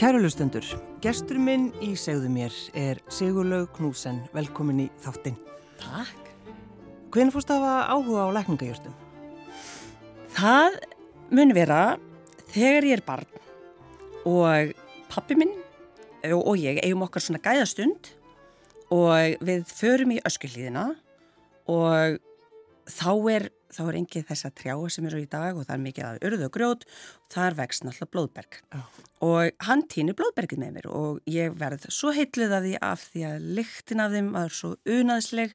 Kærulustendur, 0.00 0.64
gestur 1.04 1.36
minn 1.36 1.66
í 1.84 1.90
segðu 1.92 2.30
mér 2.32 2.54
er 2.72 3.02
Sigurlaug 3.12 3.66
Knúsen, 3.76 4.22
velkomin 4.32 4.78
í 4.80 4.86
þáttinn. 5.04 5.34
Takk. 5.76 6.30
Hvernig 7.12 7.34
fórst 7.34 7.50
það 7.50 7.66
að 7.68 7.90
áhuga 7.92 8.22
á 8.24 8.28
lækningajörtum? 8.38 8.94
Það 10.38 10.78
mun 11.36 11.52
vera 11.52 11.82
þegar 12.54 12.88
ég 12.88 12.96
er 12.96 13.04
barn 13.10 13.44
og 14.24 14.72
pappi 15.12 15.36
minn 15.36 15.52
og 16.32 16.56
ég 16.56 16.80
eigum 16.80 17.04
okkar 17.04 17.26
svona 17.26 17.44
gæðastund 17.44 18.14
og 18.96 19.36
við 19.44 19.68
förum 19.68 20.16
í 20.16 20.22
öskullíðina 20.24 20.86
og 21.68 22.16
þá 22.88 23.12
er 23.36 23.50
þá 23.74 23.80
er 23.86 23.98
engið 24.00 24.26
þess 24.28 24.46
að 24.48 24.56
trjáa 24.60 24.90
sem 24.92 25.06
eru 25.08 25.20
í 25.22 25.28
dag 25.30 25.56
og 25.58 25.66
það 25.66 25.74
er 25.76 25.82
mikið 25.84 26.06
að 26.06 26.20
urðu 26.28 26.46
og 26.46 26.54
grjót. 26.56 26.86
Og 27.24 27.34
það 27.34 27.46
er 27.46 27.56
vext 27.60 27.86
náttúrulega 27.86 28.14
blóðberg. 28.16 28.60
Já. 28.70 28.80
og 29.20 29.64
hann 29.66 29.82
týnir 29.92 30.16
blóðbergið 30.16 30.60
með 30.62 30.70
mér 30.76 30.86
og 30.96 31.18
ég 31.28 31.56
verð 31.60 31.84
svo 31.92 32.12
heitluð 32.16 32.54
af 32.56 32.64
því 32.64 32.74
af 32.86 33.02
því 33.12 33.24
að 33.28 33.48
lyktin 33.58 34.00
af 34.00 34.14
þeim 34.14 34.30
var 34.36 34.54
svo 34.56 34.70
unaðsleg. 34.88 35.52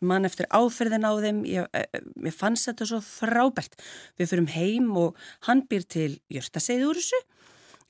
Ég 0.00 0.08
man 0.10 0.28
eftir 0.28 0.50
áferðin 0.50 1.06
á 1.06 1.12
þeim. 1.22 1.44
Ég, 1.46 1.78
ég 2.26 2.34
fannst 2.34 2.68
þetta 2.70 2.90
svo 2.90 3.00
frábært. 3.04 3.78
Við 4.18 4.32
fyrum 4.32 4.50
heim 4.56 4.90
og 4.98 5.16
hann 5.46 5.64
býr 5.70 5.86
til 5.86 6.10
jörstaseið 6.32 6.88
úr 6.90 7.00
þessu. 7.00 7.22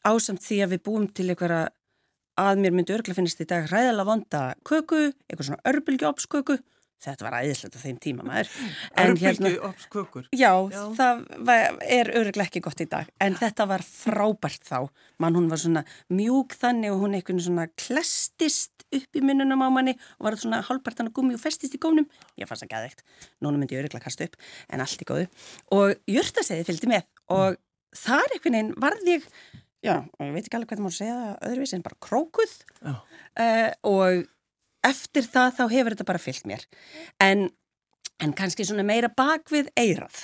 Ásamt 0.07 0.45
því 0.45 0.61
að 0.63 0.77
við 0.77 0.85
búum 0.87 1.09
til 1.11 1.31
einhverja 1.33 1.67
að 2.37 2.61
mér 2.61 2.75
myndi 2.77 2.95
örgla 2.95 3.17
finnist 3.17 3.41
í 3.41 3.49
dag 3.49 3.65
hræðala 3.71 4.05
vonda 4.07 4.41
köku, 4.69 5.09
eitthvað 5.27 5.49
svona 5.49 5.73
örbulgjópsköku 5.73 6.59
Þetta 7.03 7.27
var 7.27 7.37
æðislegt 7.43 7.77
á 7.77 7.81
þeim 7.83 7.99
tíma 8.03 8.25
maður. 8.27 8.51
Örbylgu 9.03 9.51
opps 9.69 9.89
kökur. 9.93 10.29
Já, 10.33 10.51
já, 10.73 10.81
það 10.97 11.21
var, 11.49 11.77
er 11.85 12.11
öruglega 12.17 12.49
ekki 12.49 12.63
gott 12.65 12.81
í 12.83 12.89
dag. 12.91 13.11
En 13.23 13.37
þetta 13.37 13.67
var 13.69 13.85
frábært 13.85 14.65
þá. 14.67 14.89
Mann 15.23 15.37
hún 15.37 15.51
var 15.53 15.61
svona 15.61 15.85
mjúk 16.09 16.57
þannig 16.57 16.95
og 16.95 17.05
hún 17.05 17.19
eitthvað 17.19 17.45
svona 17.47 17.67
klestist 17.77 18.87
upp 18.97 19.19
í 19.19 19.23
minnunum 19.25 19.63
á 19.63 19.69
manni 19.73 19.97
og 20.17 20.29
var 20.29 20.39
svona 20.41 20.63
halvpartan 20.67 21.11
að 21.11 21.19
gummi 21.19 21.37
og 21.37 21.43
festist 21.43 21.77
í 21.77 21.83
gónum. 21.83 22.09
Ég 22.41 22.49
fannst 22.49 22.65
það 22.65 22.73
gæðveikt. 22.75 23.05
Núna 23.45 23.61
myndi 23.61 23.77
ég 23.77 23.85
öruglega 23.85 24.09
kasta 24.09 24.27
upp, 24.27 24.41
en 24.73 24.83
allt 24.85 25.05
í 25.05 25.09
góðu. 25.09 25.29
Og 25.77 25.95
jörtaseiði 26.11 26.67
fylgdi 26.69 26.91
með 26.91 27.07
og 27.37 27.61
þar 27.97 28.35
eitthvað 28.35 28.59
einn 28.61 28.73
varði 28.81 29.17
ég, 29.17 29.29
já, 29.85 29.95
ég 30.01 30.33
veit 30.35 30.45
ekki 30.45 30.59
alveg 30.59 30.73
það 30.75 30.87
má 30.87 30.95
segja 30.95 31.19
öðruvísi 31.45 31.79
en 31.79 31.85
bara 31.87 32.01
krókuð 32.07 32.57
uh, 32.87 33.71
og 33.89 34.27
eftir 34.87 35.29
það 35.29 35.55
þá 35.59 35.63
hefur 35.75 35.95
þetta 35.95 36.09
bara 36.09 36.23
fyllt 36.23 36.49
mér 36.49 36.67
en, 37.23 37.47
en 38.23 38.35
kannski 38.37 38.67
svona 38.67 38.87
meira 38.87 39.11
bak 39.13 39.51
við 39.53 39.71
eirað 39.79 40.19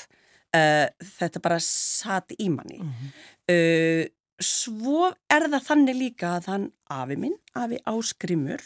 uh, 0.56 0.88
þetta 1.18 1.42
bara 1.44 1.60
satt 1.64 2.34
í 2.38 2.48
manni 2.52 2.80
mm 2.80 2.92
-hmm. 2.92 3.14
uh, 3.54 4.04
svo 4.42 5.12
er 5.30 5.48
það 5.48 5.68
þannig 5.68 5.98
líka 5.98 6.36
að 6.36 6.50
hann 6.52 6.70
afi 6.90 7.16
minn, 7.16 7.36
afi 7.54 7.78
áskrimur 7.86 8.62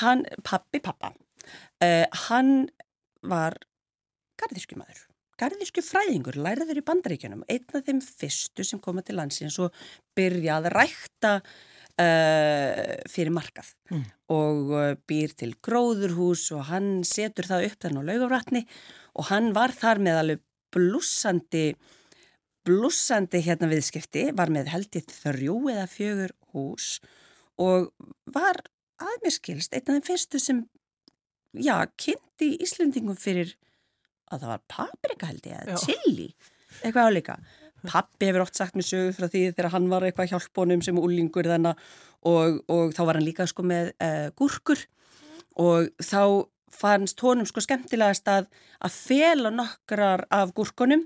hann, 0.00 0.24
pappi 0.42 0.80
pappa 0.80 1.12
uh, 1.12 2.06
hann 2.28 2.68
var 3.22 3.58
garðísku 4.40 4.78
maður 4.78 5.04
garðísku 5.40 5.82
fræðingur, 5.82 6.38
læriður 6.38 6.78
í 6.78 6.86
bandaríkjunum 6.86 7.44
einn 7.50 7.64
af 7.74 7.86
þeim 7.86 8.00
fyrstu 8.04 8.64
sem 8.66 8.80
koma 8.82 9.02
til 9.02 9.16
landsins 9.18 9.58
og 9.62 9.74
byrjað 10.16 10.68
að 10.68 10.74
rækta 10.78 11.32
Uh, 11.94 12.96
fyrir 13.06 13.30
markað 13.30 13.68
mm. 13.92 14.06
og 14.34 14.70
uh, 14.74 14.96
býr 15.06 15.30
til 15.38 15.52
gróðurhús 15.62 16.48
og 16.56 16.64
hann 16.66 17.04
setur 17.06 17.46
það 17.46 17.68
upp 17.68 17.84
þannig 17.84 18.02
á 18.02 18.08
laugafrætni 18.08 18.62
og 19.14 19.28
hann 19.28 19.52
var 19.54 19.70
þar 19.78 20.00
með 20.02 20.18
alveg 20.18 20.40
blussandi 20.74 21.62
blussandi 22.66 23.44
hérna 23.46 23.68
viðskipti 23.70 24.24
var 24.34 24.50
með 24.50 24.72
held 24.72 24.98
ég 24.98 25.06
þrjú 25.20 25.54
eða 25.70 25.86
fjögur 25.92 26.34
hús 26.50 26.88
og 27.62 27.92
var 28.34 28.58
aðmérskilst 28.98 29.78
einn 29.78 29.86
af 29.86 29.94
þeim 29.94 30.06
fyrstu 30.08 30.42
sem 30.42 30.64
já, 31.54 31.76
kynnti 31.94 32.56
Íslendingum 32.64 33.18
fyrir 33.22 33.54
að 34.34 34.48
það 34.48 34.50
var 34.56 34.64
paprika 34.80 35.30
held 35.30 35.46
ég 35.46 35.62
eða 35.62 35.78
chili, 35.84 36.32
eitthvað 36.82 37.12
álíka 37.12 37.38
Pappi 37.84 38.30
hefur 38.30 38.44
oft 38.44 38.58
sagt 38.58 38.78
mér 38.78 38.86
sögu 38.88 39.14
frá 39.16 39.28
því 39.28 39.44
þegar 39.52 39.72
hann 39.74 39.90
var 39.92 40.06
eitthvað 40.06 40.32
hjálpunum 40.32 40.82
sem 40.84 41.00
úlingur 41.00 41.48
þennan 41.48 41.78
og, 42.24 42.60
og 42.72 42.94
þá 42.96 43.02
var 43.04 43.18
hann 43.18 43.26
líka 43.26 43.46
sko 43.50 43.64
með 43.66 43.92
uh, 43.98 44.28
gúrkur 44.38 44.86
og 45.60 45.90
þá 46.02 46.48
fannst 46.74 47.20
honum 47.22 47.46
sko 47.46 47.62
skemmtilegast 47.62 48.28
að, 48.30 48.48
að 48.82 48.96
fela 48.96 49.52
nokkrar 49.54 50.26
af 50.32 50.54
gúrkunum 50.56 51.04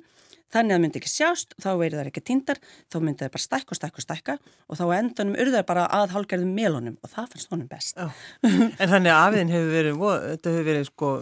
þannig 0.52 0.72
að 0.72 0.76
það 0.78 0.82
myndi 0.84 1.00
ekki 1.02 1.10
sjást, 1.12 1.54
þá 1.60 1.68
verður 1.76 1.98
það 1.98 2.10
ekki 2.10 2.22
tindar, 2.24 2.60
þá 2.88 2.96
myndi 3.02 3.24
það 3.24 3.32
bara 3.34 3.44
stækka 3.44 3.74
og 3.74 3.78
stækka 3.78 4.00
og 4.00 4.06
stækka 4.06 4.36
og 4.64 4.78
þá 4.80 4.84
endanum 4.96 5.36
urðar 5.44 5.66
bara 5.68 5.84
að 5.98 6.14
hálgerðum 6.14 6.54
melunum 6.56 6.96
og 7.02 7.12
það 7.12 7.34
fannst 7.34 7.52
honum 7.52 7.68
best. 7.68 8.00
en 8.80 8.92
þannig 8.94 9.12
að 9.12 9.20
afiðin 9.26 9.52
hefur 9.52 9.74
verið, 9.74 10.00
þetta 10.24 10.54
hefur 10.54 10.68
verið 10.70 10.88
sko, 10.88 11.12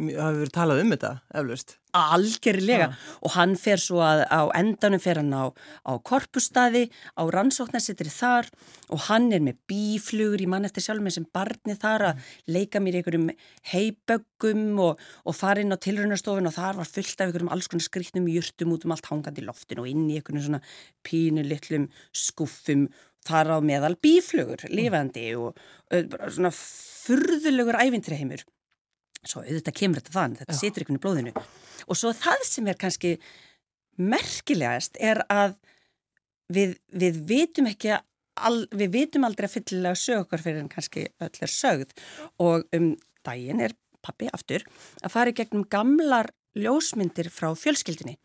hefur 0.00 0.40
verið 0.40 0.54
talað 0.56 0.84
um 0.84 0.94
þetta 0.96 1.12
eflaust? 1.42 1.76
Algerlega 1.96 2.86
ja. 2.88 2.94
og 3.24 3.34
hann 3.34 3.56
fer 3.58 3.80
svo 3.82 4.00
að 4.04 4.22
á 4.30 4.40
endanum 4.58 5.02
fer 5.02 5.20
hann 5.20 5.32
á, 5.34 5.50
á 5.50 5.92
korpustadi, 6.06 6.86
á 7.18 7.22
rannsóknarsitri 7.26 8.12
þar 8.12 8.48
og 8.90 9.06
hann 9.08 9.30
er 9.34 9.42
með 9.44 9.58
bíflugur 9.70 10.42
í 10.42 10.48
mann 10.50 10.68
eftir 10.68 10.86
sjálf 10.86 11.04
með 11.04 11.18
sem 11.18 11.28
barni 11.34 11.76
þar 11.80 12.06
að 12.10 12.30
leika 12.50 12.82
mér 12.82 13.00
einhverjum 13.00 13.28
heiböggum 13.72 14.80
og, 14.86 15.02
og 15.26 15.36
fara 15.36 15.64
inn 15.64 15.74
á 15.74 15.78
tilrunarstofun 15.80 16.50
og 16.50 16.56
þar 16.56 16.80
var 16.80 16.90
fullt 16.90 17.16
af 17.16 17.26
einhverjum 17.28 17.52
alls 17.54 17.70
konar 17.70 17.86
skriktnum 17.86 18.30
júrtum 18.30 18.74
út 18.76 18.86
um 18.86 18.96
allt 18.96 19.10
hangandi 19.10 19.44
í 19.44 19.48
loftin 19.48 19.82
og 19.82 19.90
inn 19.90 20.08
í 20.08 20.18
einhvern 20.20 20.44
svona 20.46 20.62
pínu 21.06 21.46
litlum 21.46 21.90
skuffum 22.14 22.88
þar 23.26 23.56
á 23.56 23.58
meðal 23.60 23.96
bíflugur, 24.00 24.64
lifandi 24.72 25.34
og, 25.36 25.58
og 25.92 26.16
svona 26.32 26.52
furðulegur 26.54 27.78
ævintriheimur 27.80 28.46
svo 29.26 29.42
auðvitað 29.44 29.76
kemur 29.76 30.00
þetta 30.00 30.14
þann, 30.16 30.36
þetta 30.40 30.56
situr 30.56 30.84
ykkur 30.84 30.98
í 30.98 31.02
blóðinu. 31.04 31.32
Og 31.88 31.98
svo 31.98 32.12
það 32.16 32.44
sem 32.48 32.70
er 32.70 32.78
kannski 32.80 33.16
merkilegast 34.00 34.96
er 35.02 35.22
að 35.32 35.58
við, 36.52 36.76
við 36.88 37.20
vitum 37.28 37.68
ekki 37.70 37.94
al, 37.96 38.56
við 38.72 38.94
vitum 38.96 39.26
aldrei 39.28 39.48
að 39.48 39.56
fyllilega 39.58 40.00
sög 40.00 40.24
okkar 40.24 40.44
fyrir 40.44 40.62
en 40.62 40.72
kannski 40.72 41.06
öll 41.20 41.32
er 41.44 41.52
sögð. 41.52 41.94
Og 42.40 42.66
um 42.76 42.92
daginn 43.26 43.60
er 43.64 43.76
pappi 44.00 44.30
aftur 44.32 44.64
að 45.04 45.12
fara 45.12 45.32
í 45.32 45.36
gegnum 45.36 45.66
gamlar 45.68 46.32
ljósmyndir 46.56 47.28
frá 47.32 47.52
fjölskyldinni 47.54 48.16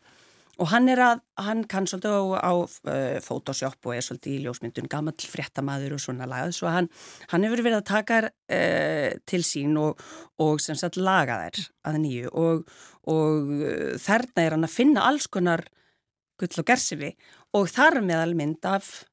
Og 0.56 0.70
hann 0.70 0.88
er 0.88 1.00
að, 1.04 1.18
hann 1.44 1.64
kann 1.68 1.84
svolítið 1.88 2.14
á, 2.16 2.48
á 2.48 2.52
uh, 2.56 3.16
Photoshop 3.20 3.88
og 3.88 3.92
er 3.92 4.04
svolítið 4.04 4.36
í 4.38 4.42
ljósmyndun, 4.46 4.88
gammal 4.88 5.12
fréttamaður 5.20 5.98
og 5.98 6.00
svona 6.00 6.28
lagað, 6.30 6.54
svo 6.56 6.70
hann, 6.72 6.88
hann 7.28 7.44
hefur 7.44 7.60
verið 7.60 7.82
að 7.82 7.88
taka 7.90 8.20
uh, 8.30 9.10
til 9.28 9.42
sín 9.44 9.76
og, 9.80 10.00
og 10.40 10.62
sem 10.64 10.78
sagt 10.80 10.96
laga 10.96 11.42
þær 11.44 11.66
að 11.90 11.98
nýju. 12.06 12.32
Og, 12.32 12.78
og 13.12 13.52
uh, 13.58 13.90
þarna 14.00 14.46
er 14.46 14.56
hann 14.56 14.68
að 14.68 14.76
finna 14.78 15.04
alls 15.10 15.28
konar 15.28 15.66
gull 16.40 16.62
og 16.62 16.68
gersifi 16.68 17.12
og 17.56 17.68
þar 17.72 18.00
meðal 18.04 18.32
mynd 18.36 18.64
af 18.68 19.04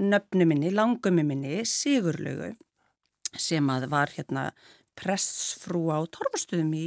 nöfnu 0.00 0.48
minni, 0.48 0.72
langumi 0.72 1.24
minni, 1.24 1.60
Sigurlaugu 1.68 2.54
sem 3.36 3.68
að 3.72 3.88
var 3.92 4.12
hérna 4.16 4.48
pressfrú 4.96 5.90
á 5.92 6.00
torfastuðum 6.08 6.72
í, 6.76 6.86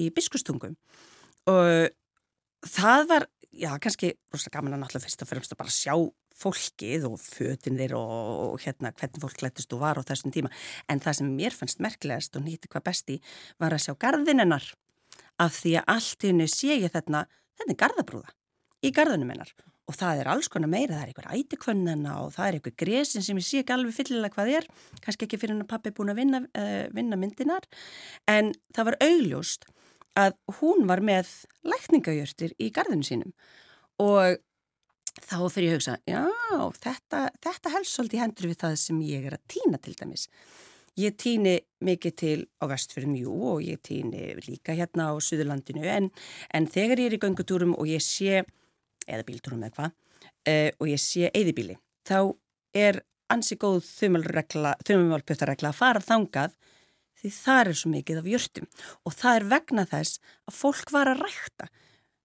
í 0.00 0.08
biskustungum 0.14 0.76
og 1.50 1.92
það 2.64 3.08
var 3.10 3.26
já, 3.52 3.70
kannski 3.82 4.12
rosalega 4.32 4.58
gaman 4.58 4.76
að 4.76 4.82
náttúrulega 4.82 5.06
fyrst 5.06 5.24
og 5.24 5.30
fremst 5.30 5.54
að 5.54 5.60
bara 5.62 5.74
sjá 5.74 5.94
fólkið 6.42 7.06
og 7.10 7.18
fötin 7.20 7.78
þeir 7.78 7.96
og, 7.98 8.12
og 8.52 8.62
hérna 8.64 8.92
hvernig 8.96 9.22
fólk 9.22 9.42
lættist 9.44 9.74
og 9.76 9.82
var 9.82 10.00
á 10.00 10.02
þessum 10.08 10.32
tíma. 10.34 10.52
En 10.88 11.02
það 11.02 11.18
sem 11.20 11.34
mér 11.36 11.56
fannst 11.56 11.82
merkilegast 11.84 12.38
og 12.38 12.46
nýtti 12.46 12.70
hvað 12.72 12.86
besti 12.88 13.18
var 13.62 13.76
að 13.76 13.84
sjá 13.86 13.96
garðinennar 14.00 14.70
af 15.42 15.58
því 15.58 15.76
að 15.80 15.92
allt 15.96 16.24
í 16.24 16.32
hennu 16.32 16.48
sé 16.50 16.78
ég 16.78 16.94
þarna, 16.94 17.26
þetta 17.58 17.74
er 17.74 17.82
garðabrúða 17.84 18.34
í 18.82 18.94
garðunum 18.94 19.34
hennar. 19.34 19.52
Og 19.90 19.96
það 19.98 20.22
er 20.22 20.28
alls 20.30 20.48
konar 20.48 20.70
meira, 20.70 20.94
það 20.94 21.02
er 21.02 21.10
einhver 21.10 21.30
ætikvönnina 21.36 22.16
og 22.22 22.32
það 22.36 22.48
er 22.48 22.56
einhver 22.58 22.74
gresin 22.78 23.24
sem 23.26 23.38
ég 23.38 23.46
sé 23.46 23.60
ekki 23.60 23.74
alveg 23.74 23.96
fyllilega 23.96 24.36
hvað 24.36 24.52
er, 24.60 24.68
kannski 25.02 25.26
ekki 25.26 25.40
fyrir 25.42 25.56
hann 25.56 25.64
að 25.64 25.72
pappi 25.74 25.92
búin 25.96 26.12
að 26.12 26.20
vinna, 26.22 26.40
uh, 26.46 26.84
vinna 26.94 27.18
myndinar 27.18 27.66
en 28.30 28.52
það 28.72 28.92
var 28.92 28.98
augljóst 29.08 29.66
að 30.18 30.36
hún 30.58 30.86
var 30.88 31.02
með 31.04 31.30
lækningajörtir 31.66 32.56
í 32.60 32.70
gardinu 32.74 33.06
sínum 33.06 33.32
og 34.02 34.40
þá 35.22 35.38
fyrir 35.52 35.68
ég 35.68 35.72
að 35.72 35.78
hugsa, 35.78 35.94
já, 36.08 36.22
þetta, 36.82 37.22
þetta 37.44 37.72
helst 37.76 37.96
svolítið 37.96 38.22
hendur 38.24 38.50
við 38.50 38.60
það 38.62 38.76
sem 38.80 39.00
ég 39.06 39.26
er 39.28 39.36
að 39.36 39.44
týna 39.54 39.80
til 39.82 39.94
dæmis. 39.98 40.26
Ég 41.00 41.14
týni 41.16 41.54
mikið 41.84 42.14
til 42.20 42.38
á 42.60 42.64
vestfjörðum, 42.68 43.14
jú, 43.16 43.36
og 43.54 43.62
ég 43.64 43.80
týni 43.84 44.34
líka 44.44 44.74
hérna 44.76 45.08
á 45.08 45.14
Suðurlandinu, 45.24 45.84
en, 45.88 46.10
en 46.52 46.68
þegar 46.68 47.00
ég 47.00 47.12
er 47.12 47.16
í 47.16 47.20
göngutúrum 47.22 47.72
og 47.78 47.88
ég 47.88 48.02
sé, 48.04 48.42
eða 49.06 49.24
bíltúrum 49.28 49.64
eða 49.64 49.76
hvað, 49.78 49.94
uh, 50.52 50.68
og 50.80 50.90
ég 50.92 51.00
sé 51.00 51.30
eðibíli, 51.32 51.78
þá 52.08 52.18
er 52.76 53.00
ansi 53.32 53.56
góð 53.60 53.80
þumalpjötaregla 53.88 55.72
að 55.72 55.78
fara 55.78 56.04
þangað 56.04 56.56
því 57.22 57.32
það 57.36 57.62
er 57.72 57.78
svo 57.78 57.92
mikið 57.92 58.20
af 58.20 58.30
jörtum 58.32 58.68
og 59.06 59.16
það 59.16 59.38
er 59.38 59.48
vegna 59.54 59.86
þess 59.88 60.20
að 60.50 60.58
fólk 60.58 60.94
var 60.94 61.12
að 61.12 61.24
rækta. 61.26 61.68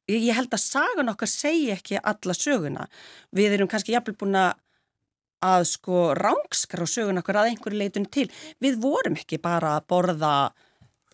Ég 0.07 0.37
held 0.37 0.53
að 0.55 0.63
sagan 0.63 1.11
okkar 1.11 1.29
segi 1.29 1.67
ekki 1.73 1.99
alla 1.99 2.35
söguna. 2.37 2.87
Við 3.35 3.57
erum 3.57 3.69
kannski 3.71 3.93
jafnvel 3.93 4.15
búin 4.19 4.39
að 4.39 5.65
sko 5.67 6.13
rángskra 6.17 6.87
á 6.87 6.89
sögun 6.89 7.19
okkur 7.21 7.41
að 7.41 7.51
einhverju 7.51 7.81
leitun 7.81 8.07
til. 8.09 8.29
Við 8.63 8.79
vorum 8.81 9.19
ekki 9.19 9.37
bara 9.43 9.75
að 9.77 9.85
borða 9.91 10.33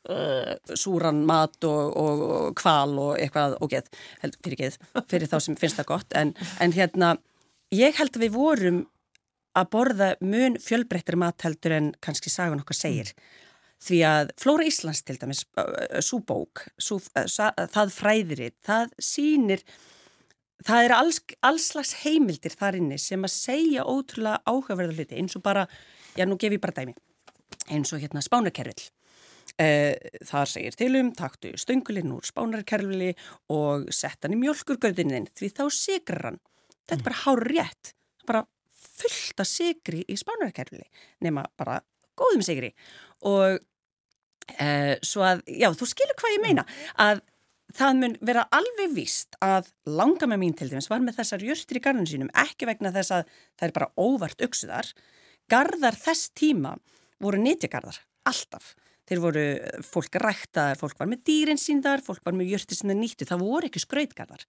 uh, 0.09 0.53
súran 0.77 1.25
mat 1.25 1.57
og, 1.67 1.97
og, 1.97 2.23
og 2.37 2.55
kval 2.55 2.95
og 3.01 3.13
eitthvað 3.17 3.57
og 3.59 3.73
geð, 3.73 3.89
fyrir 4.43 4.59
geð, 4.61 4.79
fyrir 5.09 5.29
þá 5.31 5.37
sem 5.41 5.59
finnst 5.59 5.81
það 5.81 5.91
gott. 5.91 6.13
En, 6.13 6.33
en 6.61 6.75
hérna, 6.75 7.15
ég 7.73 7.97
held 7.99 8.15
að 8.15 8.27
við 8.27 8.35
vorum 8.37 8.83
að 9.57 9.69
borða 9.73 10.13
mun 10.21 10.57
fjölbreyttir 10.61 11.17
matheldur 11.19 11.75
en 11.75 11.93
kannski 12.01 12.31
sagun 12.33 12.63
okkar 12.63 12.77
segir. 12.77 13.13
Því 13.83 13.97
að 14.07 14.29
Flóra 14.39 14.67
Íslands 14.67 15.01
til 15.03 15.17
dæmis, 15.19 15.43
svo 16.05 16.21
bók, 16.23 16.61
sú, 16.79 17.01
það 17.03 17.91
fræðirinn, 17.91 18.55
það 18.63 18.93
sínir 19.03 19.65
það 20.63 20.87
eru 20.87 20.97
alls, 20.97 21.19
allslags 21.43 21.93
heimildir 22.03 22.55
þar 22.55 22.77
inni 22.79 22.99
sem 23.01 23.23
að 23.25 23.33
segja 23.35 23.83
ótrúlega 23.83 24.41
áhugaverða 24.47 24.95
hluti 24.97 25.19
eins 25.19 25.35
og 25.35 25.43
bara, 25.45 25.65
já 26.15 26.23
nú 26.27 26.37
gef 26.39 26.55
ég 26.55 26.63
bara 26.63 26.77
dæmi 26.77 26.95
eins 27.73 27.93
og 27.95 28.03
hérna 28.03 28.23
spánarkerfil 28.23 28.87
eh, 29.61 29.95
þar 30.27 30.49
segir 30.49 30.77
tilum 30.77 31.11
taktu 31.17 31.53
stöngulinn 31.59 32.13
úr 32.15 32.25
spánarkerfili 32.27 33.11
og 33.53 33.89
sett 33.93 34.23
hann 34.23 34.35
í 34.37 34.41
mjölkurgöðininn 34.41 35.29
því 35.35 35.51
þá 35.57 35.63
sigrar 35.73 36.29
hann. 36.29 36.41
Þetta 36.87 36.99
er 36.99 37.07
bara 37.07 37.21
hár 37.23 37.43
rétt 37.49 37.93
bara 38.27 38.45
fullt 38.93 39.43
af 39.43 39.49
sigri 39.49 40.03
í 40.07 40.17
spánarkerfili 40.19 40.87
nema 41.23 41.45
bara 41.59 41.81
góðum 42.19 42.43
sigri 42.45 42.73
og 43.25 43.59
eh, 44.57 44.95
svo 45.05 45.23
að, 45.27 45.43
já 45.47 45.69
þú 45.73 45.89
skilur 45.89 46.19
hvað 46.19 46.35
ég 46.35 46.43
meina 46.43 46.65
að 47.01 47.23
það 47.73 47.99
mun 47.99 48.15
vera 48.21 48.45
alveg 48.53 48.93
víst 48.93 49.37
að 49.41 49.71
langa 49.89 50.27
með 50.29 50.41
mín 50.43 50.55
til 50.57 50.69
dæmis 50.69 50.89
var 50.91 51.01
með 51.03 51.19
þessar 51.21 51.45
jörtir 51.47 51.79
í 51.79 51.83
garðinu 51.83 52.11
sínum 52.11 52.31
ekki 52.43 52.69
vegna 52.69 52.93
þess 52.93 53.15
að 53.17 53.35
það 53.57 53.67
er 53.67 53.75
bara 53.79 53.91
óvart 53.97 54.45
auksuðar. 54.45 54.89
Garðar 55.51 55.97
þess 55.97 56.31
tíma 56.37 56.75
voru 57.23 57.41
nýtjagarðar, 57.41 57.97
alltaf. 58.29 58.73
Þeir 59.09 59.19
voru, 59.19 59.43
fólk 59.83 60.15
ræktaðar, 60.21 60.79
fólk 60.79 60.99
var 61.01 61.09
með 61.11 61.25
dýrin 61.27 61.59
síndar, 61.59 62.03
fólk 62.03 62.23
var 62.23 62.35
með 62.37 62.53
jörtir 62.53 62.79
sem 62.79 62.91
það 62.91 63.01
nýttu, 63.01 63.27
það 63.27 63.43
voru 63.43 63.67
ekki 63.67 63.81
skrautgarðar. 63.83 64.45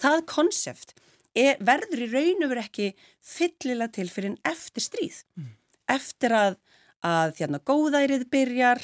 Það 0.00 0.22
konsept 0.30 0.94
er, 1.36 1.58
verður 1.60 2.06
í 2.06 2.08
raun 2.14 2.46
og 2.46 2.52
veru 2.54 2.62
ekki 2.64 2.88
fyllilega 3.20 3.92
til 3.98 4.08
fyrir 4.12 4.32
en 4.32 4.38
eftir 4.48 4.86
stríð. 4.86 5.20
Mm. 5.36 5.50
Eftir 5.92 6.36
að, 6.36 6.56
að 7.04 7.36
þérna 7.40 7.60
góðærið 7.68 8.24
byrjar, 8.32 8.80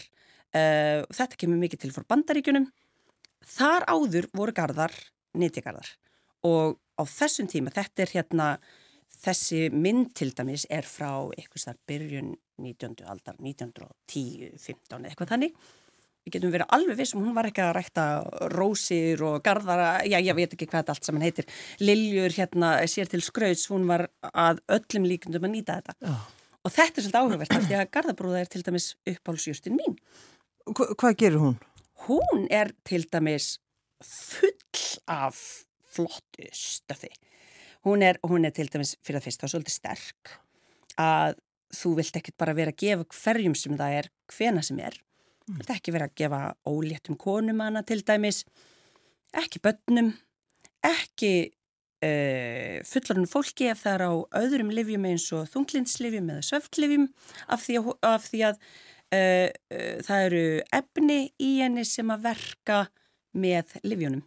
uh, 0.54 1.04
þetta 1.10 1.40
kemur 1.40 1.60
mikið 1.60 1.84
til 1.84 1.92
fór 1.94 2.06
bandaríkunum, 2.08 2.70
Þar 3.44 3.84
áður 3.92 4.30
voru 4.32 4.54
gardar, 4.56 4.94
nýtjagarðar 5.36 5.90
og 6.44 6.78
á 7.00 7.02
þessum 7.08 7.48
tíma, 7.50 7.72
þetta 7.74 8.04
er 8.04 8.10
hérna, 8.14 8.48
þessi 9.24 9.68
mynd 9.72 10.12
til 10.16 10.30
dæmis 10.36 10.66
er 10.72 10.86
frá 10.88 11.30
eitthvað 11.34 11.62
starf 11.62 11.80
byrjun 11.88 12.34
19. 12.60 13.00
aldar, 13.08 13.38
1910, 13.40 14.52
15 14.60 15.00
eða 15.00 15.10
eitthvað 15.10 15.32
þannig. 15.32 15.56
Við 16.24 16.36
getum 16.36 16.52
verið 16.54 16.70
alveg 16.72 16.98
við 17.00 17.08
sem 17.10 17.20
um 17.20 17.26
hún 17.26 17.36
var 17.36 17.48
ekki 17.48 17.64
að 17.64 17.72
rækta 17.76 18.04
rósir 18.52 19.24
og 19.26 19.42
gardara, 19.44 19.88
já 20.08 20.16
ég 20.20 20.36
veit 20.36 20.54
ekki 20.54 20.68
hvað 20.68 20.84
þetta 20.84 20.94
allt 20.94 21.08
saman 21.08 21.24
heitir. 21.24 21.48
Liljur 21.84 22.36
hérna 22.36 22.76
sér 22.88 23.10
til 23.12 23.20
skrauts, 23.24 23.66
hún 23.72 23.88
var 23.88 24.06
að 24.30 24.62
öllum 24.76 25.08
líkundum 25.10 25.48
að 25.48 25.56
nýta 25.56 25.80
þetta. 25.80 25.96
Oh. 26.08 26.22
Og 26.64 26.72
þetta 26.72 27.00
er 27.00 27.04
svolítið 27.04 27.20
áhugavert 27.20 27.58
því 27.66 27.76
að 27.76 27.90
gardabrúða 27.92 28.44
er 28.44 28.52
til 28.52 28.62
dæmis 28.64 28.92
uppálsjústin 29.10 29.76
mín. 29.76 29.98
Hva, 30.64 30.92
hvað 30.96 31.16
gerir 31.20 31.40
hún? 31.42 31.56
hún 32.08 32.46
er 32.50 32.72
til 32.84 33.06
dæmis 33.12 33.58
full 34.04 34.98
af 35.08 35.38
flottu 35.94 36.48
stöfi. 36.52 37.12
Hún 37.84 38.02
er, 38.02 38.18
hún 38.22 38.44
er 38.44 38.50
til 38.50 38.68
dæmis 38.72 38.96
fyrir 39.04 39.20
það 39.20 39.26
fyrst 39.28 39.44
þá 39.44 39.48
svolítið 39.52 39.76
sterk 39.78 40.34
að 41.00 41.40
þú 41.74 41.96
vilt 41.98 42.16
ekkert 42.20 42.38
bara 42.38 42.54
vera 42.56 42.72
að 42.72 42.80
gefa 42.82 43.06
hverjum 43.18 43.56
sem 43.58 43.76
það 43.78 43.98
er, 43.98 44.10
hvena 44.30 44.62
sem 44.62 44.78
er. 44.78 44.96
Þú 45.44 45.58
vilt 45.58 45.74
ekki 45.74 45.94
vera 45.94 46.08
að 46.08 46.16
gefa 46.20 46.40
óléttum 46.70 47.18
konum 47.20 47.60
hana 47.60 47.82
til 47.84 48.00
dæmis, 48.06 48.44
ekki 49.34 49.60
börnum, 49.64 50.12
ekki 50.84 51.34
uh, 51.50 52.78
fullarinn 52.88 53.30
fólki 53.30 53.68
ef 53.72 53.84
það 53.84 53.96
er 53.96 54.06
á 54.06 54.12
öðrum 54.44 54.72
livjum 54.74 55.08
eins 55.10 55.26
og 55.36 55.48
þunglinslivjum 55.52 56.30
eða 56.34 56.46
söftlivjum 56.46 57.08
af 57.48 57.64
því 57.66 57.80
að, 57.80 57.94
af 58.14 58.28
því 58.30 58.44
að 58.50 58.60
Uh, 59.14 59.48
uh, 59.70 59.98
það 60.02 60.28
eru 60.28 60.44
efni 60.74 61.18
í 61.38 61.50
henni 61.60 61.84
sem 61.86 62.08
að 62.10 62.24
verka 62.24 62.78
með 63.38 63.76
livjónum. 63.86 64.24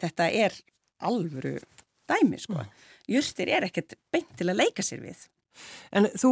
Þetta 0.00 0.30
er 0.32 0.56
alvöru 1.06 1.58
dæmi 2.10 2.40
sko. 2.40 2.58
Mm. 2.58 2.88
Justir 3.10 3.50
er 3.52 3.66
ekkert 3.66 3.96
beint 4.12 4.32
til 4.38 4.48
að 4.50 4.62
leika 4.62 4.84
sér 4.86 5.02
við. 5.04 5.26
En 5.92 6.06
þú, 6.14 6.30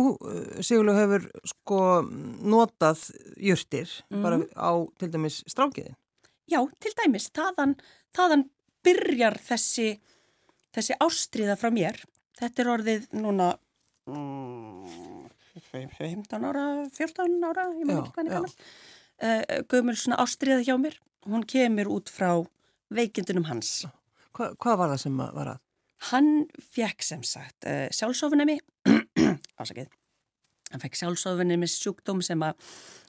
Sigurlega, 0.62 1.04
hefur 1.04 1.26
sko 1.52 1.80
notað 2.48 3.08
jurtir 3.42 3.90
mm. 4.08 4.22
bara 4.24 4.38
á 4.54 4.72
til 5.00 5.10
dæmis 5.12 5.40
strákiðin? 5.50 5.96
Já, 6.48 6.62
til 6.81 6.94
dæmis. 6.96 7.28
Þaðan, 7.36 7.74
þaðan 8.16 8.46
byrjar 8.86 9.36
þessi, 9.44 9.98
þessi 10.74 10.96
ástriða 11.04 11.58
frá 11.60 11.72
mér. 11.74 12.00
Þetta 12.38 12.64
er 12.64 12.72
orðið 12.76 13.08
núna... 13.19 13.53
Mm, 14.08 15.18
15 15.70 16.44
ára, 16.48 16.65
14 16.96 17.46
ára, 17.48 17.67
ég 17.77 17.86
maður 17.88 18.03
ekki 18.03 18.15
hvernig 18.17 18.34
kannar, 18.34 18.55
uh, 19.22 19.62
gömur 19.70 19.98
svona 19.98 20.19
ástriða 20.22 20.65
hjá 20.67 20.74
mér. 20.81 20.98
Hún 21.29 21.44
kemur 21.48 21.91
út 21.98 22.12
frá 22.12 22.31
veikindunum 22.94 23.48
hans. 23.48 23.86
Hva, 24.36 24.53
hvað 24.56 24.79
var 24.81 24.93
það 24.94 25.03
sem 25.05 25.22
var 25.22 25.53
að? 25.55 25.62
Hann 26.08 26.31
fekk 26.77 27.03
sem 27.06 27.24
sagt 27.27 27.67
uh, 27.67 27.86
sjálfsofunemi, 27.94 28.58
ásakið, 29.58 29.91
hann 30.72 30.84
fekk 30.84 31.00
sjálfsofunemi 31.00 31.69
sjúkdóm 31.70 32.22
sem 32.24 32.43
að 32.46 32.60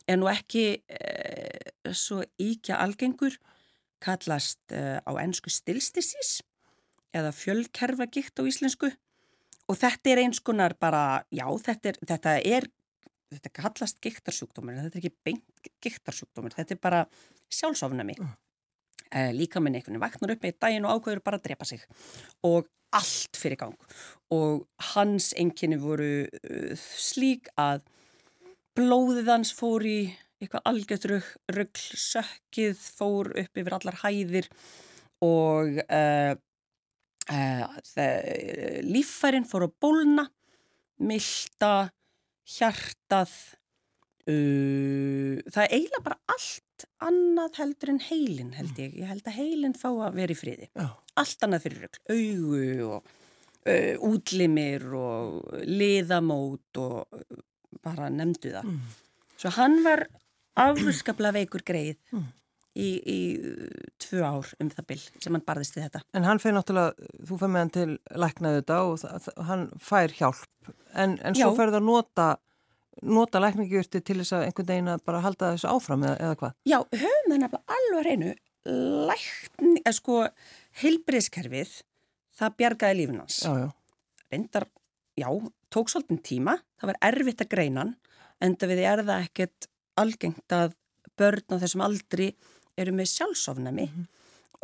er 0.10 0.18
nú 0.18 0.30
ekki 0.32 0.66
uh, 0.80 1.94
svo 1.94 2.24
íkja 2.42 2.82
algengur, 2.82 3.38
kallast 4.00 4.72
á 4.72 5.12
ennsku 5.20 5.52
stilstisís 5.52 6.38
eða 7.12 7.34
fjölkerfagikt 7.36 8.40
á 8.40 8.48
íslensku 8.48 8.88
Og 9.70 9.78
þetta 9.78 10.12
er 10.12 10.24
eins 10.24 10.42
konar 10.42 10.74
bara, 10.82 11.22
já, 11.30 11.46
þetta 11.66 11.92
er, 11.92 12.00
þetta 12.10 12.36
er, 12.42 12.68
þetta 13.36 13.52
kallast 13.54 14.00
giktarsjúkdómur, 14.02 14.80
þetta 14.82 14.98
er 14.98 15.04
ekki 15.04 15.28
beint 15.28 15.70
giktarsjúkdómur, 15.86 16.56
þetta 16.58 16.76
er 16.76 16.82
bara 16.82 17.04
sjálfsofnami. 17.54 18.18
Uh. 18.24 18.34
Eh, 19.10 19.32
líka 19.34 19.62
minn 19.62 19.74
einhvern 19.74 19.96
veginn 19.96 20.04
vaknar 20.04 20.36
upp 20.36 20.44
með 20.46 20.58
daginn 20.62 20.86
og 20.86 21.00
ákveður 21.00 21.24
bara 21.26 21.40
að 21.40 21.46
drepa 21.48 21.66
sig 21.66 21.82
og 22.46 22.68
allt 22.94 23.38
fyrir 23.38 23.58
gang. 23.62 23.78
Og 24.34 24.66
hans 24.94 25.32
enginni 25.38 25.80
voru 25.82 26.26
uh, 26.26 26.74
slík 26.78 27.50
að 27.58 27.86
blóðið 28.78 29.32
hans 29.34 29.54
fór 29.54 29.86
í 29.86 30.00
eitthvað 30.40 30.70
algjört 30.70 31.08
ruggl, 31.10 31.88
sökkið 32.00 32.78
fór 33.00 33.34
upp 33.38 33.62
yfir 33.62 33.80
allar 33.80 34.02
hæðir 34.06 34.50
og... 35.26 35.82
Uh, 37.30 37.66
líffærin 38.88 39.46
fór 39.46 39.68
að 39.68 39.76
bólna, 39.84 40.26
milda, 41.06 41.92
hjartað, 42.50 43.34
uh, 44.26 45.36
það 45.46 45.62
er 45.66 45.76
eiginlega 45.76 46.06
bara 46.08 46.18
allt 46.34 46.88
annað 47.06 47.60
heldur 47.62 47.94
en 47.94 48.02
heilin 48.08 48.56
held 48.58 48.82
ég. 48.82 48.96
Ég 49.04 49.12
held 49.12 49.30
að 49.30 49.38
heilin 49.38 49.78
fá 49.78 49.90
að 49.92 50.18
vera 50.18 50.34
í 50.34 50.40
friði. 50.40 50.72
Já. 50.74 50.88
Allt 51.20 51.46
annað 51.46 51.68
fyrir 51.68 51.86
rögl, 51.86 52.02
augu 52.16 52.64
og 52.88 53.14
uh, 53.70 54.10
útlimir 54.10 54.88
og 54.98 55.54
liðamót 55.68 56.82
og 56.82 57.22
bara 57.86 58.10
nefndu 58.10 58.56
það. 58.56 58.74
Mm. 58.74 58.98
Svo 59.40 59.54
hann 59.60 59.80
var 59.86 60.08
afskapla 60.60 61.36
veikur 61.36 61.64
greið. 61.68 62.00
Mm 62.16 62.28
í, 62.80 62.90
í 63.04 63.20
tvö 64.02 64.22
ár 64.26 64.52
um 64.60 64.70
það 64.74 64.88
byll 64.92 65.02
sem 65.24 65.36
hann 65.36 65.46
barðist 65.46 65.78
við 65.78 65.88
þetta. 65.88 66.04
En 66.18 66.28
hann 66.28 66.42
fær 66.42 66.56
náttúrulega, 66.56 67.10
þú 67.30 67.40
fær 67.42 67.52
með 67.54 67.66
hann 67.66 67.74
til 67.78 67.90
læknaðu 68.24 68.62
þetta 68.62 68.78
og 68.86 69.02
það, 69.04 69.32
hann 69.50 69.66
fær 69.90 70.16
hjálp 70.20 70.72
en, 70.94 71.18
en 71.24 71.38
svo 71.38 71.52
fær 71.58 71.74
það 71.74 71.82
að 71.82 71.90
nota 71.90 72.30
nota 73.06 73.40
lækningjurti 73.40 74.02
til 74.04 74.18
þess 74.20 74.36
að 74.36 74.46
einhvern 74.48 74.70
veginn 74.74 74.92
að 74.92 75.04
bara 75.08 75.22
halda 75.24 75.54
þessu 75.54 75.70
áfram 75.72 76.04
eða, 76.04 76.18
eða 76.26 76.40
hvað? 76.42 76.56
Já, 76.68 76.78
höfum 76.84 77.30
það 77.32 77.44
nefnilega 77.44 77.78
alveg 77.78 78.08
reynu 78.10 78.34
lækning, 79.10 79.78
eða 79.86 79.96
sko 79.96 80.18
heilbriðskerfið 80.82 81.78
það 82.40 82.58
bjargaði 82.60 83.00
lífinans. 83.00 83.40
Já, 83.46 83.54
já. 83.64 83.70
Reyndar, 84.30 84.68
já, 85.18 85.30
tók 85.74 85.92
svolítið 85.92 86.22
tíma, 86.28 86.58
það 86.80 86.92
var 86.92 87.02
erfitt 87.10 87.46
að 87.46 87.52
greina 87.56 87.88
enda 88.44 88.70
við 88.70 88.84
er 88.88 89.04
það 89.08 89.26
ekkert 89.28 89.70
algengt 90.00 90.56
að 90.56 90.76
börn 91.20 91.56
á 91.56 91.62
þessum 91.64 91.84
aldri 91.84 92.30
eru 92.80 92.96
með 92.96 93.12
sjálfsofnami 93.14 93.86
mm 93.86 93.94
-hmm. 93.94 94.08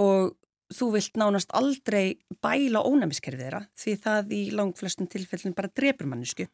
og 0.04 0.36
þú 0.74 0.92
vilt 0.96 1.18
nánast 1.20 1.54
aldrei 1.54 2.18
bæla 2.42 2.82
ónæmiskerfið 2.82 3.46
þeirra 3.46 3.62
því 3.78 3.96
það 4.06 4.34
í 4.34 4.42
langflestum 4.52 5.08
tilfellin 5.08 5.54
bara 5.54 5.72
drefur 5.76 6.10
mannesku. 6.10 6.48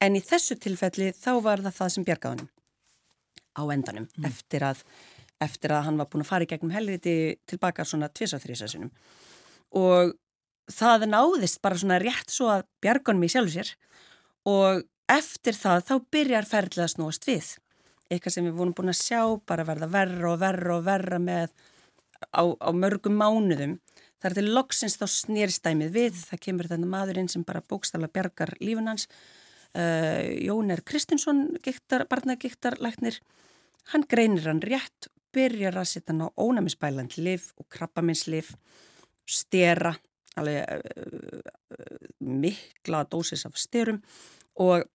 En 0.00 0.16
í 0.16 0.20
þessu 0.20 0.58
tilfelli 0.60 1.12
þá 1.16 1.32
var 1.42 1.62
það 1.64 1.78
það 1.78 1.92
sem 1.94 2.04
bjargaðunum 2.04 2.50
á 3.56 3.62
endanum 3.72 4.08
mm. 4.16 4.26
eftir, 4.28 4.66
að, 4.66 4.82
eftir 5.40 5.72
að 5.72 5.86
hann 5.88 6.00
var 6.00 6.08
búin 6.12 6.24
að 6.24 6.30
fara 6.32 6.44
í 6.44 6.50
gegnum 6.50 6.74
helriti 6.74 7.38
tilbaka 7.48 7.84
svona 7.84 8.10
tvisa 8.12 8.40
þrísa 8.42 8.68
sinum. 8.68 8.90
Og 9.72 10.12
það 10.72 11.08
náðist 11.12 11.62
bara 11.62 11.78
svona 11.80 12.00
rétt 12.02 12.32
svo 12.32 12.50
að 12.52 12.66
bjargunum 12.84 13.24
í 13.24 13.30
sjálfu 13.32 13.54
sér 13.54 13.72
og 14.46 14.84
eftir 15.08 15.56
það 15.56 15.86
þá 15.88 15.94
byrjar 16.12 16.50
ferðlega 16.50 16.92
snúast 16.92 17.26
við. 17.28 17.54
Eitthvað 18.06 18.36
sem 18.36 18.46
við 18.46 18.58
vorum 18.58 18.74
búin 18.76 18.92
að 18.92 19.00
sjá 19.00 19.20
bara 19.48 19.64
verða 19.66 19.88
verra 19.90 20.28
og 20.32 20.38
verra 20.42 20.76
og 20.76 20.84
verra 20.86 21.18
með 21.22 21.54
á, 22.30 22.42
á 22.46 22.70
mörgum 22.74 23.18
mánuðum. 23.18 23.78
Það 24.20 24.30
er 24.30 24.36
til 24.38 24.52
loksins 24.54 24.96
þá 25.00 25.06
snýrstæmið 25.12 25.96
við. 25.96 26.20
Það 26.30 26.42
kemur 26.46 26.70
þennan 26.70 26.92
maðurinn 26.92 27.30
sem 27.32 27.44
bara 27.46 27.64
bókstala 27.66 28.10
bjargar 28.12 28.54
lífun 28.62 28.90
hans. 28.92 29.08
Uh, 29.76 30.32
Jón 30.40 30.72
er 30.72 30.80
Kristinsson, 30.86 31.58
barnagiktarlæknir. 32.08 33.20
Hann 33.92 34.06
greinir 34.08 34.48
hann 34.48 34.62
rétt, 34.64 35.10
byrjar 35.36 35.76
að 35.76 35.90
setja 35.90 36.14
hann 36.14 36.24
á 36.26 36.28
ónæmisbæland 36.32 37.18
liv 37.20 37.50
og 37.60 37.68
krabbaminnslif, 37.74 38.54
stera, 39.28 39.92
alveg 40.38 40.62
uh, 40.64 41.42
uh, 41.76 42.08
mikla 42.24 43.04
dósis 43.10 43.44
af 43.46 43.58
styrum 43.60 44.00
og, 44.62 44.86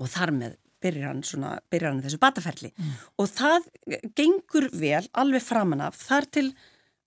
og 0.00 0.10
þar 0.10 0.34
með 0.34 0.58
byrjar 0.82 1.10
hann, 1.10 1.22
svona, 1.26 1.56
byrjar 1.72 1.94
hann 1.94 2.02
þessu 2.04 2.20
bataferli 2.22 2.72
mm. 2.72 2.94
og 3.22 3.30
það 3.30 3.68
gengur 4.18 4.68
vel 4.76 5.04
alveg 5.22 5.44
framan 5.44 5.84
af 5.88 5.98
þar 6.00 6.28
til 6.38 6.46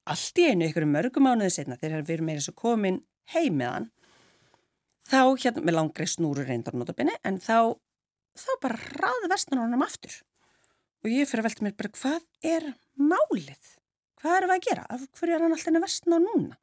allt 0.05 0.41
í 0.41 0.47
einu 0.51 0.69
ykkur 0.69 0.87
mörgum 0.89 1.27
mánuðu 1.27 1.53
setna 1.55 1.79
þegar 1.81 2.05
við 2.05 2.17
erum 2.17 2.29
með 2.31 2.41
þessu 2.41 2.55
komin 2.57 3.01
heim 3.33 3.59
með 3.61 3.73
hann 3.73 3.89
þá 5.05 5.19
hérna 5.43 5.65
með 5.65 5.77
langri 5.79 6.07
snúru 6.09 6.45
reyndar 6.45 6.77
notabene 6.77 7.17
en 7.25 7.39
þá, 7.41 7.75
þá 8.37 8.51
bara 8.61 8.79
raði 9.01 9.31
vestnur 9.31 9.63
honum 9.63 9.85
aftur 9.85 10.21
og 11.05 11.11
ég 11.13 11.29
fyrir 11.29 11.43
að 11.43 11.49
velta 11.51 11.65
mér 11.65 11.77
bara 11.77 11.95
hvað 11.99 12.53
er 12.55 12.69
málið? 12.97 13.73
Hvað 14.21 14.37
er 14.37 14.47
það 14.47 14.55
að 14.55 14.63
gera? 14.65 14.85
Af 14.89 15.03
hverju 15.19 15.35
er 15.35 15.43
hann 15.43 15.55
alltaf 15.55 15.83
vestnur 15.83 16.23
núna? 16.23 16.57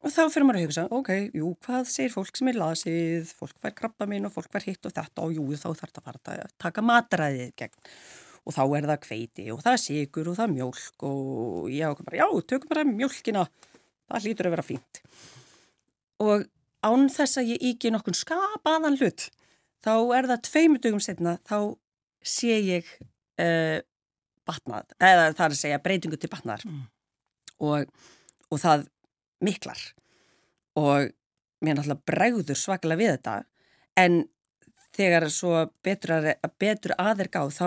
Og 0.00 0.08
þá 0.08 0.22
fyrir 0.32 0.46
maður 0.48 0.58
að 0.58 0.62
hugsa, 0.64 0.82
ok, 0.96 1.10
jú, 1.36 1.50
hvað 1.66 1.88
segir 1.92 2.12
fólk 2.14 2.38
sem 2.38 2.48
er 2.48 2.56
lasið, 2.56 3.32
fólk 3.36 3.58
fær 3.60 3.74
krabba 3.76 4.06
minn 4.08 4.24
og 4.24 4.32
fólk 4.32 4.48
fær 4.52 4.64
hitt 4.64 4.86
og 4.88 4.94
þetta 4.96 5.26
og 5.26 5.34
jú, 5.36 5.44
þá 5.60 5.66
þarf 5.76 5.92
það 5.98 6.06
bara 6.06 6.36
að 6.46 6.54
taka 6.64 6.84
matræðið 6.88 7.50
gegn. 7.60 7.90
Og 8.48 8.56
þá 8.56 8.62
er 8.64 8.86
það 8.88 9.02
kveiti 9.04 9.44
og 9.52 9.60
það 9.60 9.74
er 9.76 9.82
sigur 9.82 10.30
og 10.30 10.38
það 10.38 10.46
er 10.46 10.54
mjölk 10.54 11.04
og 11.04 11.66
ég 11.68 11.90
ákveð 11.92 12.08
bara, 12.08 12.20
já, 12.22 12.40
tökum 12.48 12.72
bara 12.72 12.86
mjölkina, 12.88 13.42
það 14.08 14.24
hlýtur 14.24 14.48
að 14.48 14.54
vera 14.56 14.64
fínt. 14.64 15.02
Og 16.24 16.46
án 16.88 17.04
þess 17.12 17.40
að 17.42 17.52
ég 17.52 17.66
íki 17.70 17.92
nokkun 17.92 18.16
skapaðan 18.16 18.96
hlut, 18.96 19.26
þá 19.84 19.92
er 20.16 20.30
það 20.32 20.44
tveimutugum 20.48 21.04
setna, 21.04 21.36
þá 21.44 21.76
sé 22.24 22.56
ég 22.56 22.88
uh, 23.40 23.84
batnað, 24.48 24.96
eða 24.96 25.28
það 25.34 25.44
er 25.44 25.52
að 25.52 25.60
segja 25.60 25.82
breytingu 25.84 26.16
til 26.20 26.32
batnaðar 26.32 26.64
mm. 26.68 26.80
og, 27.68 27.92
og 28.48 28.62
það 28.64 28.88
miklar. 29.44 29.80
Og 30.78 31.10
mér 31.60 31.76
náttúrulega 31.76 32.06
bregður 32.08 32.58
svaklega 32.58 33.00
við 33.00 33.14
þetta 33.16 33.36
en 34.00 34.22
þegar 34.96 35.28
svo 35.32 35.66
betur, 35.84 36.16
að, 36.18 36.30
betur 36.60 36.94
aðeir 36.98 37.30
gáð 37.32 37.52
þá 37.56 37.66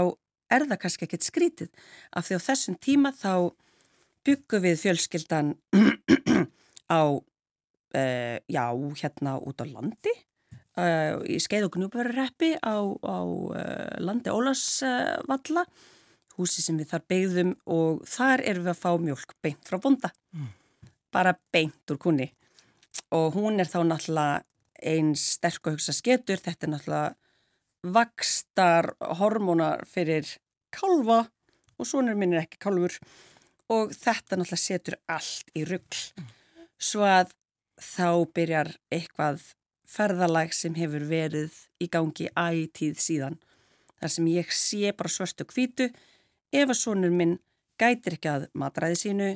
er 0.53 0.65
það 0.69 0.81
kannski 0.83 1.07
ekkert 1.07 1.27
skrítið. 1.27 1.69
Af 2.13 2.27
því 2.27 2.39
á 2.39 2.45
þessum 2.47 2.77
tíma 2.81 3.13
þá 3.15 3.33
byggum 4.27 4.63
við 4.63 4.81
fjölskyldan 4.83 5.53
á 6.93 7.01
uh, 7.03 8.37
já, 8.47 8.65
hérna 9.01 9.37
út 9.41 9.63
á 9.63 9.65
landi 9.67 10.13
uh, 10.79 11.19
í 11.27 11.39
skeið 11.43 11.67
og 11.67 11.77
gnúparreppi 11.77 12.53
á, 12.63 12.75
á 12.79 13.19
uh, 13.23 13.97
landi 13.99 14.31
Ólasvalla 14.31 15.65
húsi 16.37 16.63
sem 16.63 16.79
við 16.79 16.93
þar 16.95 17.07
beigðum 17.11 17.55
og 17.69 18.03
þar 18.09 18.45
erum 18.47 18.65
við 18.65 18.73
að 18.73 18.81
fá 18.81 18.91
mjölk 18.97 19.35
beint 19.43 19.67
frá 19.69 19.77
bonda 19.81 20.13
mm 20.33 20.51
bara 21.13 21.35
beint 21.53 21.93
úr 21.93 21.99
kunni 22.01 22.31
og 23.13 23.37
hún 23.37 23.61
er 23.61 23.69
þá 23.69 23.81
náttúrulega 23.85 24.43
einn 24.83 25.13
sterk 25.17 25.67
og 25.67 25.77
hugsa 25.77 25.93
sketur, 25.95 26.41
þetta 26.41 26.67
er 26.67 26.73
náttúrulega 26.73 27.93
vakstar 27.93 28.89
hormónar 29.19 29.85
fyrir 29.89 30.27
kálfa 30.73 31.23
og 31.77 31.87
svonur 31.87 32.17
minn 32.19 32.35
er 32.35 32.43
ekki 32.43 32.61
kálfur. 32.63 32.95
Og 33.71 33.93
þetta 33.95 34.37
náttúrulega 34.37 34.61
setur 34.61 34.99
allt 35.11 35.51
í 35.57 35.65
ruggl 35.67 36.27
svo 36.83 37.05
að 37.07 37.33
þá 37.79 38.09
byrjar 38.35 38.73
eitthvað 38.91 39.43
ferðalag 39.93 40.53
sem 40.55 40.75
hefur 40.75 41.05
verið 41.07 41.55
í 41.83 41.87
gangi 41.91 42.29
ætíð 42.33 42.99
síðan. 42.99 43.39
Þar 44.01 44.13
sem 44.15 44.27
ég 44.33 44.51
sé 44.51 44.91
bara 44.97 45.11
svörstu 45.11 45.47
kvítu 45.47 45.89
ef 46.53 46.67
að 46.67 46.79
svonur 46.79 47.13
minn 47.13 47.37
gætir 47.79 48.17
ekki 48.17 48.31
að 48.31 48.47
matræði 48.57 48.99
sínu 48.99 49.29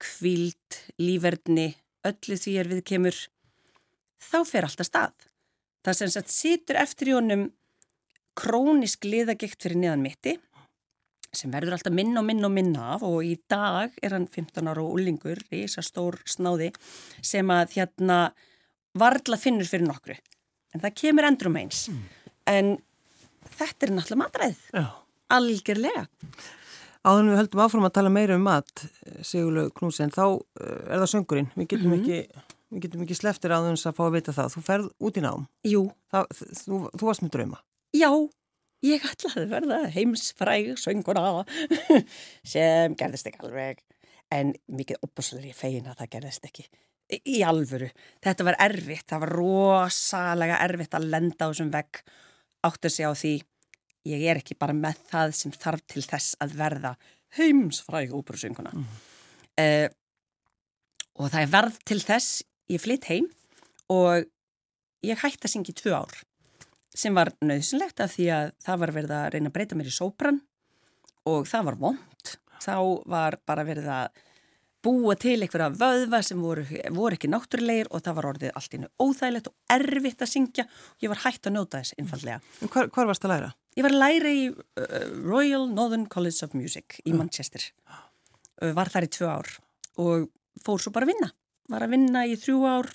kvíld, 0.00 0.80
lífverðni, 1.00 1.74
öllu 2.08 2.38
því 2.40 2.56
er 2.60 2.70
við 2.70 2.84
kemur, 2.92 3.16
þá 4.20 4.38
fer 4.48 4.66
alltaf 4.66 4.88
stað. 4.88 5.26
Það 5.84 5.98
sem 5.98 6.12
sagt 6.12 6.32
situr 6.32 6.78
eftir 6.80 7.12
í 7.12 7.16
honum 7.16 7.48
krónisk 8.38 9.04
liðagikt 9.08 9.60
fyrir 9.62 9.80
neðan 9.80 10.04
mitti 10.04 10.36
sem 11.36 11.52
verður 11.52 11.76
alltaf 11.76 11.94
minna 11.94 12.20
og 12.20 12.26
minna 12.26 12.48
og 12.48 12.54
minna 12.54 12.86
af 12.96 13.04
og 13.06 13.20
í 13.22 13.36
dag 13.50 13.94
er 14.02 14.14
hann 14.16 14.26
15 14.26 14.66
ára 14.66 14.82
og 14.82 14.96
ullingur, 14.98 15.38
reysa 15.52 15.82
stór 15.84 16.18
snáði 16.26 16.72
sem 17.22 17.50
að 17.54 17.76
hérna 17.76 18.18
varla 18.98 19.38
finnur 19.38 19.68
fyrir 19.70 19.86
nokkru. 19.86 20.16
En 20.74 20.82
það 20.82 20.96
kemur 21.02 21.28
endrum 21.28 21.58
eins. 21.60 21.84
Mm. 21.90 22.00
En 22.50 22.72
þetta 23.58 23.86
er 23.86 23.94
náttúrulega 23.94 24.22
matræð. 24.24 24.64
Já. 24.74 24.84
Algjörlega. 25.30 26.04
Áðan 27.00 27.30
við 27.30 27.38
höldum 27.38 27.60
áfram 27.64 27.86
að 27.88 27.94
tala 27.96 28.10
meira 28.12 28.36
um 28.36 28.42
mat, 28.44 28.82
Sigurlu 29.24 29.70
Knúsen, 29.72 30.10
þá 30.12 30.24
eh, 30.60 30.82
er 30.92 31.00
það 31.00 31.06
söngurinn. 31.14 31.46
Við 31.54 31.68
getum 31.70 31.94
mm 31.94 32.02
-hmm. 32.02 32.18
ekki, 32.18 32.58
við 32.68 32.82
getum 32.84 33.04
ekki 33.06 33.16
sleftir 33.16 33.54
aðeins 33.56 33.86
að 33.88 33.96
fá 33.96 34.02
að 34.04 34.16
vita 34.18 34.34
það. 34.36 34.50
Þú 34.54 34.62
ferð 34.66 34.90
út 35.00 35.16
í 35.16 35.22
nám. 35.24 35.46
Jú. 35.64 35.82
Það, 36.12 36.26
þú, 36.60 36.80
þú 36.92 37.08
varst 37.08 37.24
með 37.24 37.32
drauma. 37.36 37.62
Já, 37.96 38.10
ég 38.84 39.06
ætlaði 39.08 39.40
að 39.46 39.54
verða 39.54 39.78
heimsfræg 39.96 40.68
sönguna 40.76 41.24
sem 42.52 42.94
gerðist 43.00 43.32
ekki 43.32 43.46
alveg. 43.48 43.80
En 44.30 44.52
mikið 44.68 45.00
opbúslega 45.00 45.56
fegin 45.56 45.88
að 45.88 46.04
það 46.04 46.12
gerðist 46.18 46.44
ekki. 46.44 46.68
Í, 47.10 47.22
í 47.24 47.38
alvöru. 47.42 47.88
Þetta 48.20 48.44
var 48.44 48.60
erfitt. 48.60 49.08
Það 49.08 49.24
var 49.24 49.32
rosalega 49.40 50.60
erfitt 50.68 50.94
að 50.94 51.08
lenda 51.08 51.48
á 51.48 51.50
þessum 51.50 51.72
vegg 51.72 52.04
átt 52.60 52.84
að 52.84 52.92
segja 52.92 53.08
á 53.08 53.16
því 53.16 53.40
ég 54.08 54.24
er 54.30 54.40
ekki 54.40 54.56
bara 54.58 54.76
með 54.76 55.00
það 55.10 55.34
sem 55.36 55.54
þarf 55.54 55.84
til 55.90 56.04
þess 56.06 56.38
að 56.40 56.56
verða 56.60 56.94
heimsfræg 57.36 58.14
óperusönguna 58.16 58.72
mm. 58.74 58.86
uh, 59.62 59.88
og 61.20 61.28
það 61.28 61.42
er 61.42 61.52
verð 61.52 61.78
til 61.86 62.00
þess 62.02 62.40
ég 62.72 62.82
flytt 62.82 63.10
heim 63.10 63.28
og 63.92 64.26
ég 65.06 65.20
hætti 65.20 65.46
að 65.46 65.54
syngja 65.54 65.74
í 65.74 65.80
tvö 65.80 65.94
ár 66.00 66.22
sem 66.96 67.14
var 67.14 67.32
nöðsynlegt 67.44 68.02
af 68.02 68.16
því 68.16 68.30
að 68.34 68.50
það 68.64 68.80
var 68.82 68.94
verið 68.96 69.14
að 69.16 69.28
reyna 69.34 69.52
að 69.52 69.56
breyta 69.58 69.78
mér 69.78 69.90
í 69.90 69.94
sóbrann 69.94 70.40
og 71.30 71.46
það 71.48 71.68
var 71.68 71.78
vond 71.84 72.34
þá 72.60 72.76
var 73.08 73.38
bara 73.46 73.64
verið 73.68 73.88
að 73.94 74.26
búa 74.84 75.14
til 75.20 75.36
einhverja 75.44 75.70
vöðva 75.76 76.22
sem 76.24 76.40
voru, 76.40 76.64
voru 76.96 77.16
ekki 77.16 77.28
náttúrulegir 77.30 77.90
og 77.92 78.04
það 78.04 78.16
var 78.16 78.28
orðið 78.32 78.54
allt 78.56 78.76
innu 78.76 78.88
óþægilegt 79.00 79.50
og 79.50 79.76
erfitt 79.76 80.24
að 80.24 80.32
syngja 80.32 80.66
og 80.66 81.04
ég 81.04 81.12
var 81.12 81.22
hægt 81.26 81.48
að 81.48 81.56
njóta 81.56 81.82
þess 81.82 81.96
einfallega. 82.00 82.40
Hvar, 82.64 82.88
hvar 82.94 83.10
varst 83.10 83.26
að 83.26 83.34
læra? 83.34 83.50
Ég 83.78 83.86
var 83.86 83.94
að 83.94 84.02
læra 84.02 84.30
í 84.34 84.46
uh, 84.50 85.04
Royal 85.22 85.68
Northern 85.70 86.08
College 86.10 86.46
of 86.46 86.56
Music 86.58 86.98
í 87.06 87.14
Manchester. 87.14 87.62
Uh, 88.58 88.72
var 88.74 88.90
þar 88.90 89.06
í 89.06 89.10
tvö 89.14 89.28
ár 89.30 89.52
og 90.00 90.26
fór 90.64 90.82
svo 90.82 90.92
bara 90.94 91.06
að 91.06 91.12
vinna. 91.14 91.30
Var 91.70 91.84
að 91.86 91.94
vinna 91.94 92.24
í 92.26 92.34
þrjú 92.40 92.64
ár. 92.66 92.90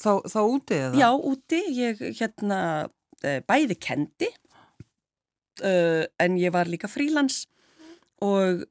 Þá, 0.00 0.12
þá 0.28 0.40
úti 0.42 0.76
eða? 0.76 1.00
Já, 1.00 1.08
úti. 1.32 1.62
Ég 1.76 2.04
hérna 2.20 2.60
uh, 2.84 3.40
bæði 3.48 3.78
kendi 3.80 4.28
uh, 5.64 6.04
en 6.04 6.36
ég 6.40 6.52
var 6.56 6.68
líka 6.68 6.90
frílans 6.90 7.46
og 8.20 8.66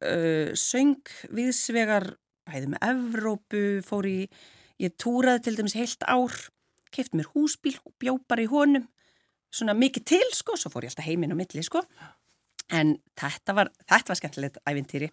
söng 0.61 1.09
viðsvegar 1.33 2.03
bæði 2.45 2.67
með 2.69 2.83
Evrópu, 2.85 3.61
fór 3.81 4.05
í, 4.05 4.19
ég 4.77 4.93
túraði 5.01 5.47
til 5.47 5.55
dæmis 5.57 5.73
heilt 5.73 6.05
ár, 6.05 6.35
kefti 6.93 7.17
mér 7.17 7.31
húsbíl 7.33 7.73
og 7.81 7.95
bjó 7.97 8.13
bara 8.29 8.45
í 8.45 8.51
honum 8.51 8.85
svona 9.51 9.75
mikið 9.77 10.07
til 10.13 10.25
sko, 10.35 10.57
svo 10.59 10.71
fór 10.73 10.87
ég 10.87 10.93
alltaf 10.93 11.07
heiminn 11.09 11.33
á 11.33 11.37
milli 11.39 11.65
sko. 11.65 11.83
En 12.69 12.97
þetta 13.17 13.55
var, 13.57 13.71
þetta 13.89 14.13
var 14.13 14.19
skemmtilegt 14.19 14.59
ævintýri. 14.69 15.09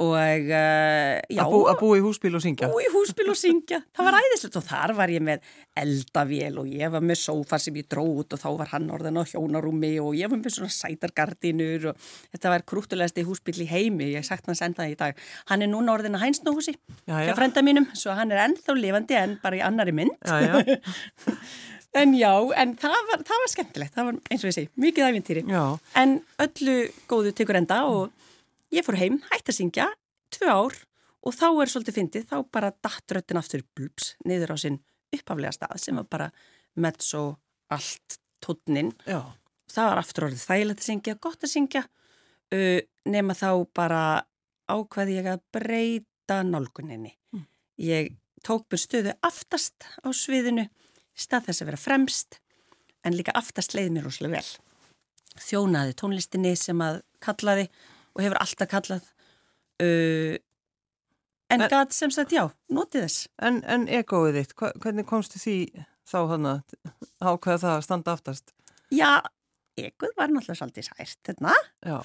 Og 0.00 0.16
uh, 0.16 1.18
já. 1.28 1.42
Að 1.42 1.50
bú, 1.52 1.58
búa 1.76 1.96
í 1.98 2.00
húsbíl 2.00 2.32
og 2.38 2.40
syngja. 2.40 2.70
Búa 2.72 2.80
í 2.80 2.88
húsbíl 2.88 3.26
og 3.28 3.36
syngja, 3.36 3.82
það 3.92 4.06
var 4.06 4.16
æðislegt. 4.16 4.56
Og 4.56 4.64
þar 4.64 4.94
var 4.96 5.12
ég 5.12 5.24
með 5.26 5.48
eldavél 5.82 6.60
og 6.62 6.70
ég 6.72 6.92
var 6.94 7.04
með 7.04 7.18
sófar 7.20 7.60
sem 7.60 7.76
ég 7.76 7.88
dróð 7.90 8.22
út 8.22 8.36
og 8.36 8.40
þá 8.40 8.46
var 8.62 8.70
hann 8.72 8.88
orðin 8.94 9.20
á 9.20 9.28
hjónarúmi 9.28 9.92
og 10.00 10.16
ég 10.16 10.32
var 10.32 10.40
með 10.40 10.54
svona 10.56 10.72
sætargardinur 10.72 11.90
og 11.92 12.06
þetta 12.30 12.54
var 12.54 12.64
krúttulegast 12.72 13.20
í 13.20 13.26
húsbíl 13.28 13.58
í 13.60 13.68
heimi, 13.68 14.08
ég 14.14 14.24
sagt 14.24 14.48
hann 14.48 14.56
senda 14.56 14.86
það 14.86 14.94
í 14.94 14.96
dag. 15.02 15.20
Hann 15.52 15.66
er 15.66 15.72
núna 15.72 15.98
orðin 15.98 16.16
að 16.16 16.24
hænsnóhusi 16.24 16.78
hjá 17.04 17.34
frenda 17.36 17.64
mínum, 17.66 17.90
svo 17.92 18.16
hann 18.16 18.32
er 18.32 18.46
ennþá 18.46 18.78
lifandi 18.78 19.20
en 19.20 19.36
bara 19.44 19.60
í 19.60 19.62
annari 19.66 19.92
mynd. 20.00 20.16
Já, 20.24 20.40
já. 20.48 21.36
En 21.98 22.12
já, 22.14 22.30
en 22.62 22.76
það 22.78 23.00
var, 23.08 23.22
það 23.26 23.40
var 23.42 23.50
skemmtilegt, 23.50 23.94
það 23.96 24.06
var 24.06 24.18
eins 24.30 24.44
og 24.44 24.50
ég 24.50 24.54
segi, 24.54 24.70
mikið 24.78 25.06
æfintýri. 25.08 25.42
En 25.98 26.20
öllu 26.44 26.76
góðu 27.10 27.32
tekur 27.34 27.58
enda 27.58 27.80
og 27.90 28.12
ég 28.74 28.86
fór 28.86 28.98
heim, 29.00 29.18
hætti 29.32 29.50
að 29.50 29.58
syngja, 29.58 29.88
tvö 30.30 30.52
ár 30.54 30.78
og 31.26 31.34
þá 31.36 31.46
er 31.50 31.72
svolítið 31.72 31.98
fyndið, 31.98 32.28
þá 32.30 32.36
bara 32.54 32.70
datt 32.84 33.16
röttin 33.16 33.40
aftur 33.40 33.64
blúps 33.76 34.14
niður 34.24 34.54
á 34.54 34.56
sinn 34.62 34.78
upphaflega 35.14 35.56
stað 35.56 35.82
sem 35.82 35.98
var 35.98 36.06
bara 36.10 36.30
með 36.80 37.02
svo 37.04 37.24
allt 37.74 38.20
tónnin. 38.44 38.92
Það 39.70 39.90
var 39.90 40.00
aftur 40.00 40.26
orðið 40.28 40.46
þægilegt 40.46 40.82
að 40.82 40.88
syngja, 40.88 41.16
gott 41.22 41.44
að 41.46 41.52
syngja, 41.52 41.84
uh, 42.54 42.80
nema 43.10 43.36
þá 43.38 43.50
bara 43.76 44.02
ákvaði 44.70 45.18
ég 45.18 45.28
að 45.30 45.42
breyta 45.54 46.40
nálguninni. 46.46 47.16
Mm. 47.34 47.46
Ég 47.82 48.12
tók 48.46 48.66
mér 48.70 48.80
stöðu 48.82 49.14
aftast 49.26 49.86
á 50.00 50.08
sviðinu, 50.14 50.68
stað 51.18 51.50
þess 51.50 51.62
að 51.62 51.70
vera 51.70 51.80
fremst, 51.80 52.40
en 53.06 53.16
líka 53.16 53.34
aftast 53.38 53.74
leiði 53.76 53.94
mér 53.94 54.10
úrslega 54.10 54.40
vel. 54.40 54.50
Þjónaði 55.40 55.96
tónlistinni 55.96 56.54
sem 56.58 56.80
að 56.84 57.00
kallaði 57.22 57.68
og 58.14 58.22
hefur 58.24 58.40
alltaf 58.42 58.70
kallað 58.70 59.04
uh, 59.82 60.36
en, 61.50 61.64
en 61.64 61.66
gæt 61.70 61.96
sem 61.96 62.12
sagt 62.14 62.34
já, 62.34 62.44
notið 62.72 63.06
þess. 63.06 63.28
En, 63.42 63.60
en 63.64 63.86
egoið 63.88 64.40
þitt, 64.40 64.56
hvernig 64.82 65.08
komstu 65.08 65.40
því 65.42 65.58
þá 66.10 66.18
hann 66.32 66.48
að 66.50 66.74
ákveða 67.20 67.60
það 67.62 67.76
að 67.76 67.84
standa 67.86 68.16
aftast? 68.16 68.52
Já, 68.90 69.22
egoð 69.78 70.12
var 70.18 70.32
náttúrulega 70.32 70.58
svolítið 70.58 70.88
sært 70.88 71.30
hérna, 71.30 71.54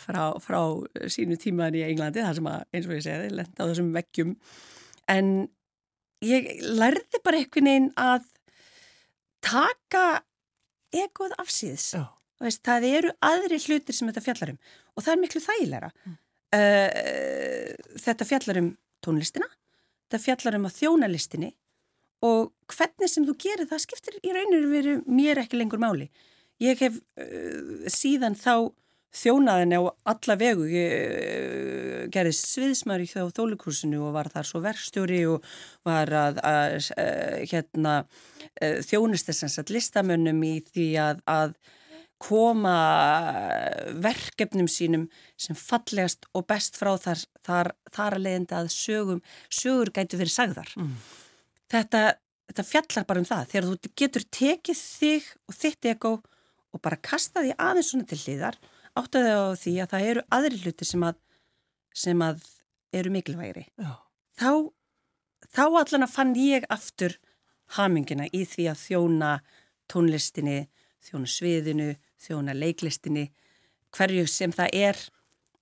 frá, 0.01 0.21
frá 0.43 0.59
sínu 1.11 1.37
tímaðin 1.41 1.81
í 1.81 1.83
Englandi, 1.89 2.23
það 2.23 2.39
sem 2.39 2.49
að, 2.51 2.63
eins 2.71 2.87
og 2.87 2.95
ég 2.95 3.05
segði, 3.05 3.35
lenda 3.39 3.65
á 3.65 3.69
þessum 3.69 3.91
veggjum 3.95 4.35
en 5.11 5.31
ég 6.25 6.49
lærði 6.63 7.21
bara 7.25 7.41
einhvern 7.41 7.69
veginn 7.69 7.91
að 7.99 8.29
taka 9.45 10.05
egoð 10.95 11.35
afsýðis. 11.41 11.91
Veist, 12.41 12.61
það 12.67 12.87
eru 12.89 13.11
aðri 13.23 13.59
hlutir 13.63 13.95
sem 13.95 14.09
þetta 14.09 14.23
fjallar 14.25 14.55
um 14.55 14.57
og 14.95 15.03
það 15.03 15.13
er 15.13 15.21
miklu 15.21 15.41
þægilega. 15.43 15.91
Mm. 16.05 16.15
Uh, 16.55 17.97
þetta 17.99 18.27
fjallar 18.29 18.59
um 18.61 18.67
tónlistina, 19.03 19.47
þetta 20.05 20.21
fjallar 20.23 20.57
um 20.59 20.67
að 20.69 20.77
þjóna 20.77 21.09
listinni 21.11 21.51
og 22.23 22.53
hvernig 22.71 23.11
sem 23.11 23.25
þú 23.27 23.35
gerir 23.43 23.67
það 23.69 23.83
skiptir 23.83 24.19
í 24.21 24.31
rauninu 24.33 24.69
verið 24.71 25.03
mér 25.09 25.41
ekki 25.43 25.59
lengur 25.59 25.81
máli. 25.83 26.07
Ég 26.63 26.79
hef 26.79 26.99
uh, 26.99 27.87
síðan 27.91 28.37
þá 28.39 28.71
þjónaðinni 29.15 29.79
á 29.79 29.83
alla 30.13 30.35
vegu, 30.39 30.67
ég 30.71 30.95
uh, 30.95 32.01
gerði 32.13 32.35
sviðsmæri 32.39 33.07
á 33.15 33.25
þólukursinu 33.35 34.01
og 34.07 34.15
var 34.17 34.31
þar 34.33 34.49
svo 34.49 34.61
verkstjóri 34.65 35.21
og 35.31 35.45
var 35.87 36.11
að, 36.11 36.41
að, 36.43 36.91
að 36.99 37.47
hérna, 37.51 37.95
þjónist 38.85 39.31
þess 39.31 39.59
að 39.61 39.73
listamönnum 39.75 40.43
í 40.45 40.57
því 40.69 40.89
að, 41.01 41.23
að 41.29 41.55
koma 42.21 42.75
verkefnum 44.01 44.67
sínum 44.71 45.07
sem 45.37 45.57
fallegast 45.57 46.27
og 46.33 46.45
best 46.47 46.77
frá 46.79 46.93
þar, 47.01 47.23
þar, 47.45 47.71
þar 47.91 48.17
að 48.17 48.23
leiðenda 48.25 48.61
að 48.61 48.69
sögum, 48.73 49.23
sögur 49.51 49.91
gætu 49.95 50.19
verið 50.19 50.35
sagðar. 50.35 50.71
Mm. 50.79 50.93
Þetta, 51.73 52.03
þetta 52.51 52.67
fjallar 52.69 53.09
bara 53.09 53.21
um 53.21 53.27
það, 53.27 53.49
þegar 53.51 53.67
þú 53.67 53.93
getur 54.01 54.27
tekið 54.39 54.79
þig 54.79 55.29
og 55.45 55.59
þitt 55.59 55.91
ego 55.91 56.13
og 56.75 56.83
bara 56.83 57.01
kasta 57.03 57.43
því 57.43 57.53
aðeins 57.59 57.91
svona 57.91 58.09
til 58.09 58.21
hliðar, 58.23 58.57
áttaði 58.99 59.35
á 59.35 59.43
því 59.59 59.75
að 59.83 59.93
það 59.93 60.09
eru 60.09 60.25
aðri 60.37 60.61
hluti 60.63 60.87
sem 60.87 61.05
að, 61.05 61.19
sem 61.95 62.23
að 62.25 62.43
eru 62.95 63.11
mikilvægri. 63.13 63.65
Þá, 64.39 64.51
þá 65.51 65.63
allan 65.67 66.07
að 66.07 66.13
fann 66.15 66.35
ég 66.39 66.67
aftur 66.73 67.17
hamingina 67.77 68.27
í 68.31 68.43
því 68.47 68.69
að 68.71 68.81
þjóna 68.83 69.31
tónlistinni, 69.91 70.59
þjóna 71.05 71.29
sviðinu, 71.29 71.89
þjóna 72.21 72.55
leiklistinni, 72.57 73.29
hverju 73.95 74.25
sem 74.29 74.53
það 74.55 74.77
er, 74.79 75.01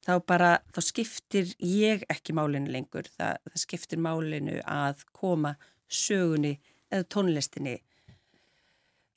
þá 0.04 0.14
bara, 0.28 0.52
þá 0.76 0.82
skiptir 0.84 1.54
ég 1.64 2.04
ekki 2.12 2.36
málinu 2.36 2.72
lengur. 2.74 3.08
Það, 3.16 3.40
það 3.50 3.64
skiptir 3.66 4.04
málinu 4.04 4.60
að 4.68 5.06
koma 5.16 5.56
sögunni 5.88 6.58
eða 6.94 7.08
tónlistinni 7.14 7.78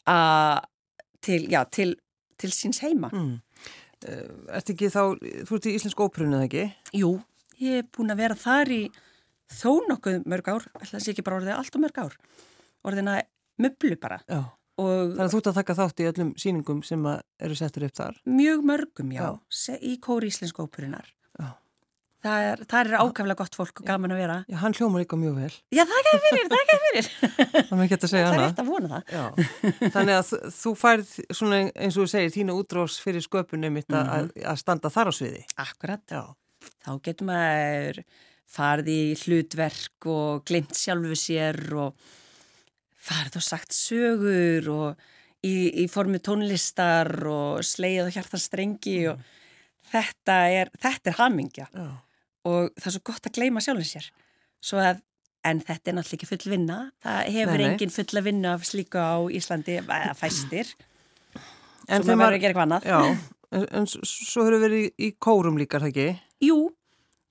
að 0.06 0.64
til, 1.26 1.40
já, 1.50 1.64
til, 1.72 1.96
til 2.38 2.52
síns 2.54 2.82
heima. 2.84 3.10
Mm. 3.12 3.34
Uh, 4.04 4.52
Ertu 4.58 4.74
ekki 4.74 4.90
þá, 4.92 5.02
þú 5.48 5.56
ert 5.56 5.68
í 5.70 5.74
Íslensk 5.78 6.02
óprunni, 6.04 6.36
eða 6.36 6.48
ekki? 6.50 6.64
Jú, 7.00 7.14
ég 7.62 7.80
er 7.80 7.88
búin 7.96 8.12
að 8.12 8.20
vera 8.20 8.36
þar 8.36 8.72
í 8.74 8.82
þó 9.56 9.70
nokkuð 9.88 10.26
mörg 10.28 10.50
ár, 10.52 10.68
alltaf 10.76 11.00
sé 11.00 11.14
ekki 11.14 11.24
bara 11.24 11.40
orðið 11.40 11.56
allt 11.56 11.78
og 11.78 11.84
mörg 11.86 12.00
ár, 12.04 12.18
orðina 12.84 13.16
möblu 13.62 13.96
bara. 14.02 14.20
Já. 14.28 14.42
Þannig 14.76 15.22
að 15.24 15.32
þú 15.32 15.38
ert 15.40 15.48
að 15.48 15.58
taka 15.62 15.74
þátt 15.78 16.00
í 16.02 16.06
öllum 16.10 16.30
síningum 16.36 16.82
sem 16.84 17.06
eru 17.08 17.56
settur 17.56 17.86
upp 17.86 17.96
þar? 17.96 18.18
Mjög 18.28 18.66
mörgum, 18.68 19.14
já, 19.16 19.22
já. 19.48 19.76
í 19.80 19.94
kóri 20.04 20.28
Íslensk 20.28 20.60
óperunar. 20.60 21.08
Það 22.24 22.44
er, 22.48 22.62
það 22.64 22.80
er 22.80 23.02
ákveðlega 23.02 23.38
gott 23.38 23.56
fólk 23.58 23.80
og 23.82 23.86
gaman 23.86 24.14
að 24.14 24.20
vera. 24.22 24.36
Já, 24.50 24.56
hann 24.62 24.74
hljómar 24.74 25.02
líka 25.02 25.18
mjög 25.20 25.34
vel. 25.36 25.50
Já, 25.74 25.82
það 25.82 25.98
er 25.98 26.08
ekki 26.10 26.20
fyrir, 26.24 26.46
það 26.48 26.56
er 26.56 26.62
ekki 26.64 26.78
fyrir. 26.84 27.10
Það 27.66 27.76
er 27.76 27.82
ekki 27.84 27.96
að 27.98 28.12
segja 28.12 28.26
hana. 28.26 28.36
Það 28.36 28.42
er 28.42 28.50
eitt 28.50 28.62
að 28.62 28.70
vona 28.70 28.88
það. 28.92 29.02
Já. 29.12 29.90
Þannig 29.96 30.16
að 30.16 30.32
þú 30.56 30.72
færð, 30.80 31.12
svona 31.38 31.58
eins 31.68 31.98
og 31.98 32.00
þú 32.00 32.06
segir, 32.12 32.32
þína 32.34 32.56
útrós 32.56 32.96
fyrir 33.04 33.24
sköpunum 33.26 33.76
mm 33.76 33.84
-hmm. 33.86 34.30
að 34.52 34.60
standa 34.62 34.90
þar 34.90 35.10
á 35.10 35.12
sviði. 35.12 35.42
Akkurat. 35.56 36.02
Já. 36.10 36.22
Þá 36.86 36.92
getur 37.02 37.26
maður 37.26 38.02
farið 38.46 38.88
í 38.88 39.02
hlutverk 39.20 40.06
og 40.06 40.44
glimt 40.48 40.74
sjálfu 40.74 41.18
sér 41.18 41.58
og 41.74 41.94
farið 42.96 43.40
og 43.40 43.44
sagt 43.44 43.74
sögur 43.74 44.70
og 44.72 45.06
í, 45.46 45.84
í 45.84 45.86
formi 45.90 46.18
tónlistar 46.18 47.10
og 47.28 47.64
sleið 47.66 48.06
og 48.06 48.14
hjartarstrengi 48.16 48.98
mm. 49.02 49.12
og 49.12 49.90
þetta 49.92 50.38
er, 50.50 50.72
þetta 50.80 51.12
er 51.12 51.18
hamingja 51.20 51.68
Já. 51.70 51.88
Og 52.46 52.72
það 52.76 52.88
er 52.90 52.96
svo 52.96 53.04
gott 53.10 53.28
að 53.28 53.38
gleima 53.38 53.62
sjálfins 53.64 53.92
sér 53.96 54.08
svo 54.64 54.80
að, 54.82 55.02
en 55.46 55.62
þetta 55.62 55.92
er 55.92 55.98
náttúrulega 55.98 56.18
ekki 56.20 56.30
full 56.32 56.52
vinna 56.54 56.78
það 57.04 57.20
hefur 57.36 57.52
nei, 57.52 57.64
nei. 57.64 57.70
engin 57.72 57.94
full 57.98 58.20
að 58.20 58.28
vinna 58.30 58.54
af 58.56 58.66
slíka 58.68 59.04
á 59.04 59.16
Íslandi 59.40 59.80
að 59.82 60.14
fæstir 60.20 60.72
en 61.86 62.02
svo 62.02 62.16
maður 62.16 62.22
verður 62.22 62.38
að 62.38 62.40
gera 62.40 62.52
eitthvað 62.52 62.66
annað 62.66 62.88
Já, 62.90 62.98
en, 63.52 63.68
en 63.80 63.92
svo 63.92 64.46
hefur 64.46 64.64
verið 64.64 64.86
í, 64.86 64.90
í 65.06 65.12
kórum 65.22 65.60
líka, 65.60 65.82
það 65.82 65.92
ekki? 65.92 66.08
Jú 66.46 66.58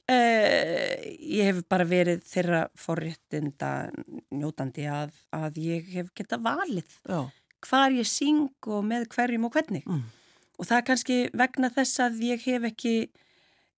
Uh, 0.06 1.02
ég 1.18 1.48
hef 1.48 1.64
bara 1.66 1.86
verið 1.90 2.20
þeirra 2.30 2.60
forréttinda 2.78 3.88
njótandi 4.38 4.84
að, 4.86 5.16
að 5.34 5.56
ég 5.64 5.88
hef 5.96 6.12
geta 6.14 6.38
valið 6.38 6.92
Já. 7.10 7.24
hvar 7.66 7.96
ég 7.96 8.06
syng 8.06 8.52
og 8.70 8.84
með 8.86 9.08
hverjum 9.16 9.48
og 9.48 9.56
hvernig 9.56 9.88
mm. 9.90 10.04
og 10.62 10.70
það 10.70 10.78
er 10.78 10.86
kannski 10.92 11.18
vegna 11.42 11.72
þess 11.74 12.04
að 12.06 12.22
ég 12.22 12.46
hef 12.46 12.68
ekki 12.70 12.94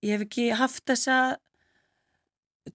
ég 0.04 0.14
hef 0.14 0.26
ekki 0.28 0.48
haft 0.58 0.84
þessa 0.88 1.18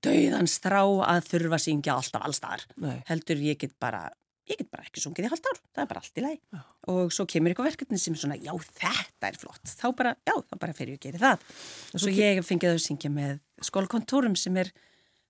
dauðans 0.03 0.57
þrá 0.63 0.81
að 0.81 1.29
þurfa 1.29 1.57
að 1.59 1.65
syngja 1.67 1.95
alltaf 1.95 2.25
allstaðar 2.25 2.67
heldur 3.09 3.41
ég 3.45 3.59
get 3.61 3.75
bara 3.81 4.07
ég 4.49 4.59
get 4.59 4.69
bara 4.71 4.83
ekki 4.83 5.01
sungið 5.03 5.27
í 5.27 5.31
halvt 5.31 5.47
ár, 5.47 5.59
það 5.71 5.83
er 5.83 5.89
bara 5.89 6.01
allt 6.03 6.19
í 6.19 6.23
læg 6.23 6.39
já. 6.41 6.61
og 6.91 7.13
svo 7.15 7.25
kemur 7.29 7.53
eitthvað 7.53 7.69
verkefni 7.69 7.99
sem 8.01 8.15
er 8.15 8.21
svona 8.23 8.39
já 8.39 8.51
þetta 8.65 9.29
er 9.29 9.37
flott, 9.39 9.63
þá 9.71 9.85
bara 9.99 10.13
já 10.19 10.33
þá 10.35 10.55
bara 10.59 10.75
fer 10.75 10.91
ég 10.91 10.99
að 10.99 11.05
gera 11.07 11.21
það. 11.21 11.45
Og 11.93 12.03
svo 12.03 12.13
ég 12.13 12.41
fengið 12.47 12.73
að 12.73 12.81
syngja 12.83 13.11
með 13.13 13.37
skólakontúrum 13.63 14.35
sem 14.39 14.57
er 14.59 14.73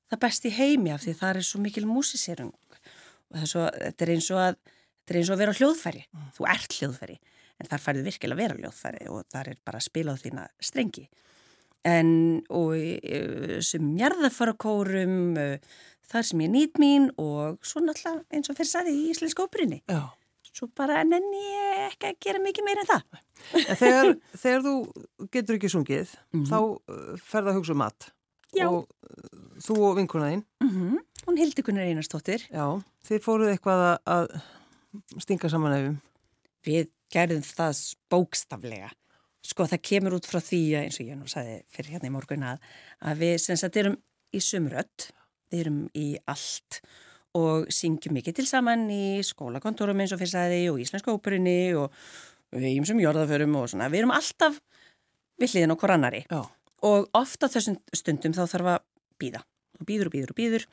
það 0.09 0.23
best 0.25 0.47
í 0.49 0.53
heimi 0.55 0.93
af 0.95 1.03
því 1.05 1.17
það 1.19 1.41
er 1.41 1.47
svo 1.49 1.61
mikil 1.61 1.85
músiserung 1.89 2.53
og 2.53 3.37
er 3.43 3.49
svo, 3.49 3.67
þetta 3.69 4.07
er 4.07 4.13
eins 4.15 4.31
og 4.33 4.41
að 4.41 4.57
þetta 4.63 5.13
er 5.13 5.19
eins 5.19 5.29
og 5.29 5.35
að 5.35 5.43
vera 5.43 5.57
hljóðfæri, 5.59 6.03
mm. 6.09 6.27
þú 6.37 6.49
ert 6.55 6.77
hljóðfæri 6.79 7.19
en 7.61 7.69
þar 7.69 7.83
færðu 7.85 8.07
virkilega 8.07 8.37
að 8.39 8.43
vera 8.43 8.59
hljóðfæri 8.61 9.09
og 9.13 9.25
þar 9.29 9.53
er 9.53 9.61
bara 9.61 9.81
að 9.81 9.87
spila 9.91 10.17
á 10.17 10.21
þína 10.23 10.47
strengi 10.63 11.05
en 11.83 12.09
og 12.49 12.75
e, 12.77 13.59
sem 13.65 13.93
jarðafarakórum 13.99 15.33
þar 16.09 16.27
sem 16.27 16.43
ég 16.45 16.51
nýt 16.53 16.81
mín 16.81 17.09
og 17.19 17.61
svo 17.65 17.81
náttúrulega 17.83 18.23
eins 18.33 18.51
og 18.51 18.57
fyrir 18.59 18.69
saði 18.69 18.93
í 18.95 19.07
Íslensk 19.13 19.41
óbrinni. 19.43 19.81
Svo 20.53 20.67
bara 20.77 21.01
nenni 21.07 21.39
ég 21.41 21.85
ekki 21.87 22.11
að 22.11 22.19
gera 22.21 22.41
mikið 22.43 22.67
meira 22.67 22.83
en 22.83 22.89
það. 22.91 23.21
En 23.63 23.79
þegar, 23.79 24.09
þegar 24.43 24.65
þú 24.67 24.73
getur 25.33 25.57
ekki 25.57 25.71
sungið, 25.73 26.11
mm 26.29 26.43
-hmm. 26.43 26.49
þá 26.51 26.57
uh, 26.61 27.15
ferða 27.17 27.53
að 27.53 27.57
hugsa 27.57 27.73
um 27.73 27.81
mat. 27.81 28.09
Já. 28.53 28.67
Og 28.69 28.85
þú 29.65 29.77
og 29.87 29.97
vinkunæðin. 29.97 30.43
Mm 30.61 30.69
-hmm. 30.69 30.97
Hún 31.25 31.37
hildi 31.37 31.63
kunnar 31.63 31.87
einarstóttir. 31.87 32.45
Já, 32.51 32.83
þeir 33.07 33.21
fóruð 33.21 33.49
eitthvað 33.49 33.97
að 34.05 34.41
stinga 35.17 35.49
saman 35.49 35.73
efum. 35.73 36.01
Við 36.65 36.89
gerðum 37.09 37.41
það 37.41 37.95
bókstaflega. 38.09 38.91
Sko 39.43 39.67
það 39.67 39.81
kemur 39.89 40.17
út 40.17 40.27
frá 40.29 40.39
því 40.39 40.61
eins 40.79 40.99
og 41.01 41.09
ég 41.09 41.19
nú 41.19 41.27
sagði 41.27 41.57
fyrir 41.73 41.95
hérna 41.95 42.09
í 42.09 42.13
morgun 42.13 42.45
að, 42.47 42.61
að 43.03 43.23
við 43.25 43.33
sem 43.43 43.59
sagt 43.59 43.79
erum 43.81 43.97
í 44.33 44.41
sumrött 44.41 45.09
við 45.51 45.65
erum 45.65 45.79
í 45.99 46.07
allt 46.31 46.79
og 47.37 47.69
syngjum 47.73 48.15
mikið 48.17 48.39
til 48.39 48.45
saman 48.47 48.85
í 48.93 49.21
skólakontorum 49.25 50.03
eins 50.03 50.13
og 50.13 50.21
fyrstæði 50.21 50.67
og 50.71 50.81
Íslenska 50.83 51.13
óperunni 51.13 51.73
og 51.77 51.93
við 52.53 52.69
erum 52.75 52.87
sem 52.87 53.01
jörðaförum 53.01 53.57
og 53.57 53.71
svona, 53.71 53.89
við 53.89 54.03
erum 54.03 54.13
alltaf 54.13 54.59
við 55.41 55.55
hliðin 55.55 55.73
okkur 55.75 55.95
annari 55.95 56.21
Já. 56.29 56.43
og 56.85 57.09
ofta 57.17 57.49
þessum 57.49 57.79
stundum 57.95 58.35
þá 58.37 58.45
þarf 58.45 58.71
að 58.75 58.85
býða 59.21 59.41
og 59.79 59.87
býður 59.89 60.09
og 60.09 60.15
býður 60.15 60.33
og 60.33 60.39
býður 60.39 60.67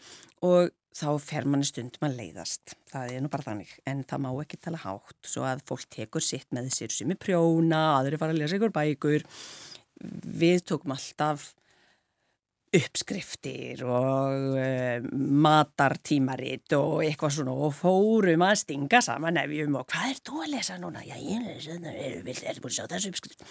og 0.50 0.74
þá 0.96 1.08
fer 1.22 1.46
manni 1.46 1.68
stundum 1.68 2.08
að 2.08 2.18
leiðast 2.18 2.74
það 2.90 3.14
er 3.14 3.22
nú 3.22 3.30
bara 3.30 3.46
þannig, 3.46 3.72
en 3.88 4.02
það 4.10 4.22
má 4.24 4.30
ekki 4.42 4.58
tala 4.64 4.82
hátt 4.82 5.30
svo 5.30 5.46
að 5.46 5.62
fólk 5.68 5.86
tekur 5.92 6.24
sitt 6.24 6.48
með 6.56 6.72
sér 6.74 6.94
sem 6.94 7.14
er 7.14 7.20
prjóna, 7.20 7.82
aðri 8.00 8.18
fara 8.20 8.34
að 8.34 8.42
lesa 8.42 8.58
ykkur 8.58 8.74
bækur 8.74 9.26
við 10.40 10.62
tókum 10.66 10.96
alltaf 10.96 11.52
uppskriftir 12.70 13.80
og 13.82 14.54
uh, 14.54 15.06
matartímarit 15.42 16.70
og 16.78 17.00
eitthvað 17.02 17.32
svona 17.40 17.54
og 17.66 17.72
fórum 17.74 18.44
að 18.46 18.60
stinga 18.62 19.00
saman 19.02 19.34
nefjum 19.34 19.80
og 19.80 19.88
hvað 19.90 20.12
er 20.12 20.20
þú 20.28 20.42
að 20.44 20.52
lesa 20.54 20.76
núna? 20.78 21.02
Já, 21.02 21.16
ég 21.18 21.48
er 21.50 21.58
svona, 21.64 21.94
er 21.94 22.20
þú 22.20 22.62
búin 22.62 22.70
að 22.70 22.76
sjá 22.76 22.86
þessu 22.92 23.10
uppskrift? 23.10 23.42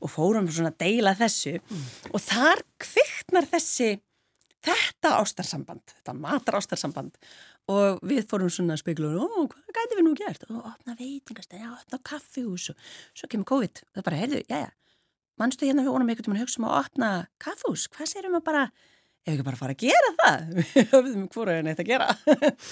Og 0.00 0.10
fórum 0.10 0.50
svona 0.50 0.72
að 0.74 0.80
deila 0.82 1.14
þessu 1.18 1.54
mm. 1.60 1.84
og 2.10 2.24
þar 2.24 2.64
kviktnar 2.82 3.48
þessi, 3.54 3.90
þetta 4.64 5.16
ástarsamband, 5.20 5.84
þetta 5.98 6.14
matar 6.18 6.58
ástarsamband. 6.60 7.18
Og 7.72 8.00
við 8.04 8.24
fórum 8.28 8.50
svona 8.52 8.76
að 8.76 8.82
spekla 8.82 9.12
og 9.24 9.52
hvað 9.52 9.76
gæti 9.78 9.98
við 9.98 10.04
nú 10.04 10.14
gert? 10.18 10.42
Og 10.50 10.64
opna 10.68 10.96
veitingast, 10.98 11.54
já, 11.56 11.70
opna 11.72 12.00
kaffihús 12.04 12.70
og 12.74 12.88
svo 13.16 13.28
kemur 13.32 13.48
COVID. 13.48 13.84
Og 13.86 13.98
það 13.98 14.08
bara, 14.08 14.20
heyrðu, 14.20 14.42
já, 14.50 14.66
mannstu 15.40 15.68
hérna 15.68 15.84
við 15.86 15.94
vonum 15.94 16.10
einhvern 16.12 16.28
veginn 16.28 16.42
að 16.42 16.44
hugsa 16.44 16.60
um 16.60 16.68
að 16.68 16.80
opna 16.82 17.12
kaffús, 17.40 17.86
hvað 17.94 18.10
sérum 18.10 18.36
við 18.36 18.44
bara 18.50 18.66
ef 19.24 19.30
við 19.30 19.38
ekki 19.38 19.46
bara 19.46 19.60
fara 19.60 19.74
að 19.74 19.84
gera 19.84 20.10
það? 20.18 20.42
Við 20.74 20.90
höfum 20.92 21.28
hvora 21.32 21.56
en 21.56 21.70
þetta 21.70 21.84
að 21.84 21.90
gera. 21.90 22.08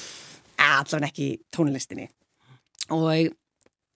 Allavega 0.72 1.08
ekki 1.08 1.28
tónlistinni. 1.54 2.08
Og 2.92 3.32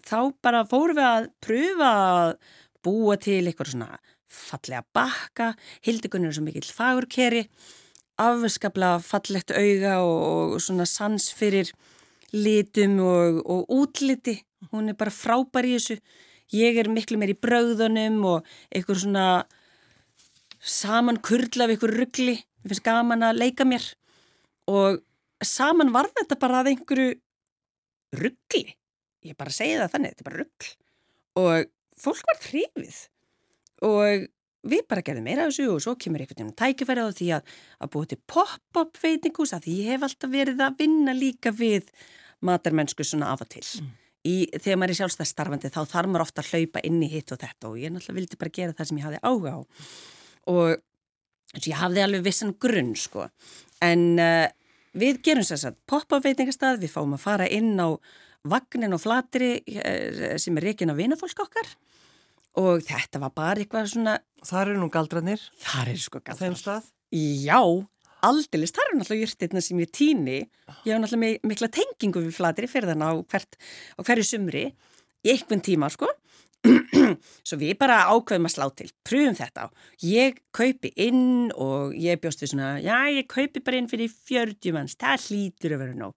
þá 0.07 0.19
bara 0.45 0.65
fórum 0.69 0.97
við 0.97 1.09
að 1.09 1.27
pröfa 1.45 1.91
að 2.01 2.31
búa 2.87 3.17
til 3.21 3.43
eitthvað 3.43 3.75
svona 3.75 3.99
fallega 4.37 4.85
bakka. 4.97 5.51
Hildegunir 5.85 6.33
sem 6.35 6.47
mikill 6.49 6.65
fagurkeri 6.73 7.45
afskapla 8.21 8.97
fallegt 9.05 9.53
auga 9.53 9.99
og, 10.05 10.55
og 10.57 10.63
svona 10.65 10.87
sans 10.89 11.29
fyrir 11.37 11.73
litum 12.33 12.99
og, 13.05 13.43
og 13.45 13.73
útliti. 13.73 14.39
Hún 14.73 14.91
er 14.91 14.99
bara 14.99 15.13
frábær 15.15 15.69
í 15.69 15.77
þessu. 15.77 15.99
Ég 16.55 16.79
er 16.81 16.91
miklu 16.93 17.19
meir 17.21 17.35
í 17.35 17.39
brauðunum 17.39 18.23
og 18.29 18.51
einhver 18.75 18.99
svona 18.99 19.27
saman 20.61 21.21
kurla 21.23 21.67
við 21.67 21.77
einhver 21.77 21.97
ruggli 22.01 22.37
mér 22.37 22.73
finnst 22.73 22.87
gaman 22.87 23.23
að 23.27 23.43
leika 23.43 23.67
mér. 23.69 23.85
Og 24.67 25.03
saman 25.45 25.93
var 25.95 26.09
þetta 26.17 26.39
bara 26.41 26.63
að 26.63 26.73
einhverju 26.73 27.13
ruggli 28.17 28.65
ég 29.27 29.37
bara 29.39 29.55
segi 29.55 29.77
það 29.79 29.93
þannig, 29.95 30.15
þetta 30.15 30.25
er 30.25 30.29
bara 30.29 30.43
ruggl 30.43 30.73
og 31.37 31.71
fólk 32.01 32.31
var 32.31 32.41
hrifið. 32.47 32.99
Og 33.87 34.27
við 34.71 34.87
bara 34.91 35.05
gerðum 35.07 35.27
meira 35.27 35.47
þessu 35.49 35.69
og 35.73 35.83
svo 35.85 35.95
kemur 36.01 36.23
einhvern 36.23 36.43
veginn 36.43 36.57
tækifæri 36.59 37.05
á 37.05 37.11
því 37.11 37.29
að, 37.37 37.53
að 37.83 37.93
búið 37.95 38.11
til 38.13 38.19
pop-up 38.33 38.99
veitingus 39.03 39.55
að 39.57 39.69
ég 39.73 39.93
hef 39.95 40.07
alltaf 40.07 40.33
verið 40.33 40.63
að 40.65 40.83
vinna 40.83 41.15
líka 41.17 41.53
við 41.55 41.89
matarmennsku 42.47 43.07
svona 43.07 43.31
af 43.33 43.45
og 43.47 43.51
til. 43.53 43.65
Mm. 43.81 43.95
Í, 44.27 44.35
þegar 44.59 44.81
maður 44.81 44.93
er 44.93 44.99
sjálfstæðstarfandi 45.01 45.71
þá 45.71 45.81
þarf 45.87 46.11
maður 46.11 46.27
ofta 46.27 46.43
að 46.43 46.53
hlaupa 46.53 46.83
inn 46.89 46.99
í 47.07 47.11
hitt 47.13 47.33
og 47.33 47.41
þetta 47.43 47.71
og 47.71 47.79
ég 47.79 47.95
náttúrulega 47.95 48.19
vildi 48.19 48.39
bara 48.41 48.55
gera 48.59 48.77
það 48.77 48.91
sem 48.91 49.01
ég 49.01 49.07
hafði 49.07 49.23
áhuga 49.23 49.55
á. 49.55 49.61
Og 50.51 51.63
ég 51.63 51.81
hafði 51.81 52.03
alveg 52.03 52.27
vissan 52.27 52.55
grunn 52.61 52.95
sko. 52.99 53.29
En 53.87 54.07
uh, 54.19 54.47
við 54.99 55.21
gerum 55.27 55.47
þess 55.47 55.69
að 55.71 55.79
poppa 55.87 56.19
veitingastað, 56.25 56.81
við 56.83 56.95
fáum 56.97 57.15
að 57.15 57.23
fara 57.23 57.47
inn 57.47 57.77
á 57.79 57.95
vagnin 58.47 58.97
og 58.97 59.03
flatri 59.03 59.53
uh, 59.63 60.35
sem 60.43 60.59
er 60.59 60.71
reygin 60.73 60.91
á 60.91 60.99
vinafólk 60.99 61.47
okkar 61.47 61.71
og 62.61 62.85
þetta 62.87 63.21
var 63.23 63.35
bara 63.37 63.63
eitthvað 63.63 63.93
svona 63.93 64.17
Það 64.47 64.63
eru 64.63 64.81
nú 64.81 64.89
galdranir 64.93 65.43
Það 65.63 65.93
eru 65.93 66.03
sko 66.05 66.23
galdranir 66.25 66.91
Já, 67.17 67.61
aldilist, 68.27 68.77
það 68.77 68.91
er 68.91 68.99
náttúrulega 68.99 69.27
júrtirna 69.27 69.63
sem 69.63 69.81
ég 69.83 69.91
týni 69.95 70.37
ég 70.41 70.93
hef 70.93 71.01
náttúrulega 71.03 71.47
mikla 71.47 71.71
tengingu 71.73 72.23
við 72.25 72.37
flatri 72.37 72.69
fyrir 72.71 72.93
þann 72.93 73.05
á, 73.07 73.11
hvert, 73.31 73.59
á 73.97 74.01
hverju 74.03 74.27
sumri 74.27 74.65
í 75.27 75.33
einhvern 75.35 75.63
tíma 75.65 75.91
sko. 75.93 76.09
Svo 77.47 77.59
við 77.61 77.77
bara 77.79 78.07
ákveðum 78.11 78.49
að 78.49 78.55
slá 78.55 78.67
til. 78.75 78.89
Pröfum 79.07 79.37
þetta 79.39 79.67
á, 79.67 79.75
ég 80.03 80.41
kaupi 80.57 80.91
inn 80.99 81.53
og 81.55 81.95
ég 81.99 82.21
bjóst 82.23 82.43
við 82.43 82.55
svona 82.55 82.73
já 82.83 82.97
ég 83.13 83.29
kaupi 83.31 83.63
bara 83.63 83.81
inn 83.81 83.91
fyrir 83.91 84.11
40 84.11 84.75
manns. 84.75 84.99
Það 84.99 85.29
hlýtur 85.29 85.77
að 85.77 85.83
vera 85.85 85.99
nóg. 85.99 86.15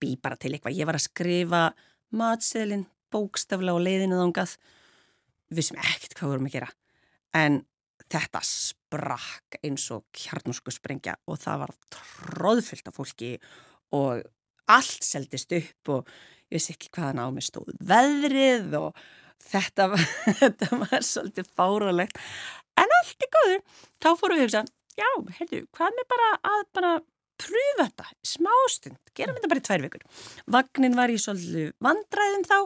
Bý 0.00 0.14
bara 0.22 0.38
til 0.40 0.54
eitthvað, 0.54 0.78
ég 0.78 0.88
var 0.88 0.96
að 0.96 1.06
skrifa 1.08 1.62
matseðlinn, 2.16 2.86
bókstafla 3.12 3.74
og 3.76 3.84
leiðinu 3.84 4.16
þángað 4.22 4.56
við 5.50 5.70
sem 5.70 5.80
ekkert 5.82 6.16
hvað 6.18 6.32
vorum 6.34 6.48
að 6.48 6.56
gera. 6.56 6.70
En 7.36 7.60
þetta 8.10 8.42
sprakk 8.46 9.60
eins 9.62 9.86
og 9.94 10.06
kjarnusku 10.16 10.72
sprengja 10.74 11.16
og 11.30 11.38
það 11.42 11.64
var 11.64 11.74
tróðfyllt 11.94 12.90
af 12.90 12.98
fólki 12.98 13.32
og 13.96 14.24
allt 14.70 15.06
seldist 15.06 15.52
upp 15.56 15.94
og 15.94 16.10
ég 16.50 16.58
veist 16.58 16.72
ekki 16.74 16.90
hvaðan 16.94 17.22
á 17.22 17.26
mig 17.34 17.46
stóð 17.46 17.70
veðrið 17.86 18.74
og 18.80 18.98
þetta 19.50 19.88
var, 19.92 20.04
þetta 20.42 20.70
var 20.82 21.06
svolítið 21.06 21.54
fáralegt 21.54 22.18
en 22.80 22.98
allt 22.98 23.26
er 23.26 23.32
góður 23.36 23.62
þá 24.02 24.10
fórum 24.18 24.36
við 24.36 24.42
að 24.42 24.46
hugsa, 24.46 24.64
já, 24.98 25.10
heyrðu, 25.38 25.64
hvað 25.76 25.96
með 25.96 26.10
bara 26.14 26.30
að 26.50 26.62
bara 26.76 26.92
pröfa 27.40 27.86
þetta 27.86 28.06
smástund, 28.26 28.98
gerum 29.16 29.36
þetta 29.38 29.50
bara 29.50 29.62
í 29.62 29.64
tvær 29.64 29.84
vikur. 29.86 30.02
Vagnin 30.56 30.96
var 30.98 31.12
í 31.12 31.18
svolítið 31.20 31.70
vandræðum 31.86 32.44
þá 32.48 32.56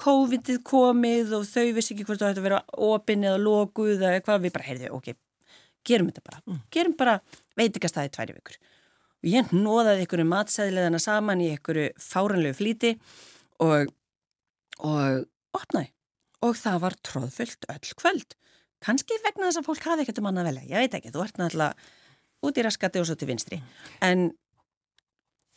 COVID-ið 0.00 0.60
komið 0.66 1.34
og 1.36 1.46
þau 1.48 1.66
vissi 1.76 1.94
ekki 1.94 2.06
hvort 2.08 2.22
það 2.22 2.32
ætti 2.32 2.42
að 2.42 2.48
vera 2.48 2.60
opinn 2.88 3.26
eða 3.26 3.40
lokuð 3.42 3.98
eða 3.98 4.24
hvað 4.24 4.44
við 4.46 4.54
bara 4.56 4.68
heyrðum, 4.68 4.96
ok, 4.96 5.12
gerum 5.86 6.10
þetta 6.10 6.26
bara, 6.26 6.42
mm. 6.46 6.60
gerum 6.72 6.96
bara 6.98 7.16
veitikastæði 7.60 8.12
tværi 8.16 8.36
vikur. 8.38 8.58
Og 9.20 9.30
ég 9.34 9.52
nóðaði 9.52 10.04
einhverju 10.06 10.28
matsæðilegðana 10.30 11.00
saman 11.04 11.44
í 11.44 11.50
einhverju 11.52 11.88
fáranlegu 12.00 12.56
flíti 12.56 12.94
og, 13.60 13.92
og 14.80 15.26
opnaði 15.56 15.92
og 16.40 16.56
það 16.56 16.78
var 16.86 16.96
tróðfullt 17.04 17.68
öll 17.68 17.96
kvöld. 18.00 18.36
Kanski 18.80 19.18
vegna 19.20 19.50
þess 19.50 19.60
að 19.60 19.66
fólk 19.68 19.84
hafi 19.84 20.06
ekkert 20.06 20.22
um 20.22 20.30
annað 20.30 20.54
velja, 20.54 20.68
ég 20.70 20.86
veit 20.86 20.94
ekki, 20.96 21.12
þú 21.12 21.24
ert 21.26 21.40
náttúrulega 21.40 21.90
út 22.48 22.56
í 22.56 22.64
raskati 22.64 23.02
og 23.02 23.08
svo 23.08 23.16
til 23.20 23.28
vinstri, 23.28 23.58
en 24.00 24.30